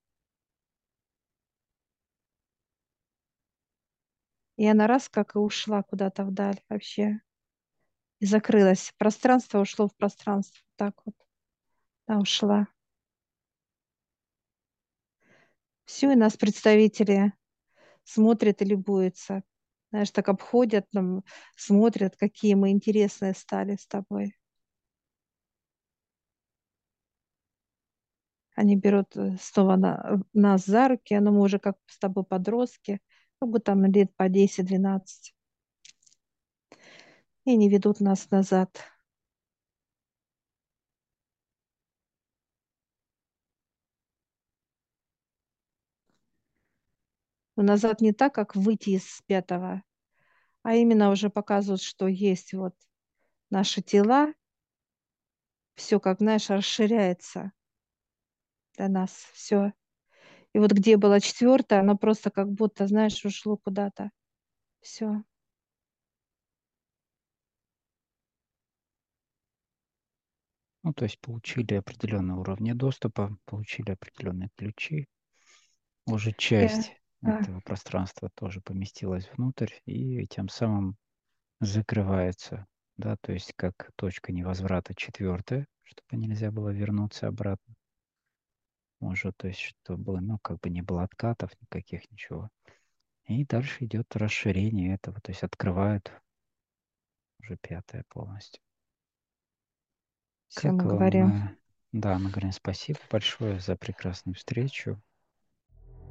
И 4.58 4.66
она 4.68 4.88
раз 4.88 5.10
как 5.10 5.36
и 5.36 5.40
ушла 5.40 5.84
куда-то 5.84 6.24
вдаль 6.26 6.62
вообще. 6.70 7.20
И 8.20 8.26
закрылась. 8.26 8.94
Пространство 8.98 9.60
ушло 9.60 9.88
в 9.88 9.96
пространство. 9.96 10.60
Так 10.78 10.96
вот. 11.06 11.16
Она 12.08 12.22
ушла. 12.22 12.68
Все, 15.86 16.12
и 16.12 16.16
нас 16.16 16.38
представители 16.38 17.34
смотрят 18.04 18.62
и 18.62 18.66
любуются. 18.66 19.44
Знаешь, 19.92 20.12
так 20.12 20.30
обходят 20.30 20.88
нам, 20.94 21.24
смотрят, 21.56 22.16
какие 22.18 22.56
мы 22.56 22.72
интересные 22.72 23.34
стали 23.34 23.76
с 23.76 23.86
тобой. 23.86 24.36
Они 28.56 28.76
берут 28.76 29.16
э, 29.16 29.38
снова 29.42 29.76
на, 29.76 30.22
нас 30.34 30.66
за 30.66 30.88
руки, 30.88 31.18
но 31.20 31.32
мы 31.32 31.42
уже 31.42 31.60
как 31.60 31.78
с 31.88 31.98
тобой 31.98 32.24
подростки, 32.24 33.00
как 33.40 33.50
бы 33.50 33.60
там 33.60 33.86
лет 33.86 34.16
по 34.16 34.30
10-12. 34.30 35.34
И 37.46 37.52
они 37.52 37.70
ведут 37.70 38.00
нас 38.00 38.30
назад. 38.32 38.80
Назад 47.64 48.02
не 48.02 48.14
так, 48.14 48.34
как 48.34 48.56
выйти 48.56 48.92
из 48.92 49.22
пятого, 49.26 49.84
а 50.64 50.76
именно 50.76 51.12
уже 51.12 51.30
показывают, 51.30 51.82
что 51.82 52.08
есть 52.08 52.54
вот 52.54 52.76
наши 53.50 53.82
тела, 53.82 54.34
все, 55.76 56.00
как 56.00 56.20
знаешь, 56.20 56.50
расширяется 56.50 57.52
для 58.76 58.88
нас, 58.90 59.12
все. 59.34 59.74
И 60.54 60.60
вот 60.60 60.72
где 60.72 60.98
была 60.98 61.20
четвертая, 61.20 61.82
она 61.82 61.96
просто 61.96 62.30
как 62.32 62.52
будто, 62.52 62.88
знаешь, 62.88 63.26
ушло 63.26 63.58
куда-то. 63.58 64.12
Все. 64.82 65.24
Ну, 70.84 70.94
то 70.94 71.06
есть 71.06 71.20
получили 71.20 71.76
определенные 71.76 72.36
уровни 72.36 72.74
доступа, 72.74 73.38
получили 73.46 73.92
определенные 73.92 74.50
ключи. 74.56 75.08
Уже 76.06 76.32
Я, 76.32 76.36
часть 76.38 76.92
этого 77.32 77.60
пространства 77.62 78.30
тоже 78.36 78.62
поместилась 78.62 79.30
внутрь 79.36 79.72
и 79.86 80.26
тем 80.28 80.50
самым 80.50 80.98
закрывается, 81.60 82.66
да, 82.98 83.16
то 83.22 83.32
есть 83.32 83.54
как 83.56 83.92
точка 83.96 84.32
невозврата 84.32 84.94
четвертая, 84.96 85.68
чтобы 85.84 86.18
нельзя 86.18 86.52
было 86.52 86.70
вернуться 86.70 87.28
обратно. 87.28 87.74
Может, 89.00 89.38
то 89.38 89.48
есть 89.48 89.60
чтобы, 89.60 90.22
ну, 90.22 90.40
как 90.40 90.60
бы 90.60 90.70
не 90.70 90.82
было 90.82 91.04
откатов 91.04 91.52
никаких, 91.62 92.10
ничего. 92.12 92.50
И 93.26 93.46
дальше 93.46 93.86
идет 93.86 94.16
расширение 94.16 94.96
этого, 94.96 95.20
то 95.22 95.32
есть 95.32 95.44
открывают 95.44 96.12
уже 97.40 97.58
пятое 97.58 98.04
полностью. 98.10 98.62
все 100.48 100.72
мы 100.72 100.78
говорим. 100.78 101.28
мы... 101.28 101.58
Да, 101.92 102.18
мы 102.18 102.30
говорим 102.30 102.52
спасибо 102.52 103.00
большое 103.12 103.60
за 103.60 103.76
прекрасную 103.76 104.36
встречу. 104.36 105.02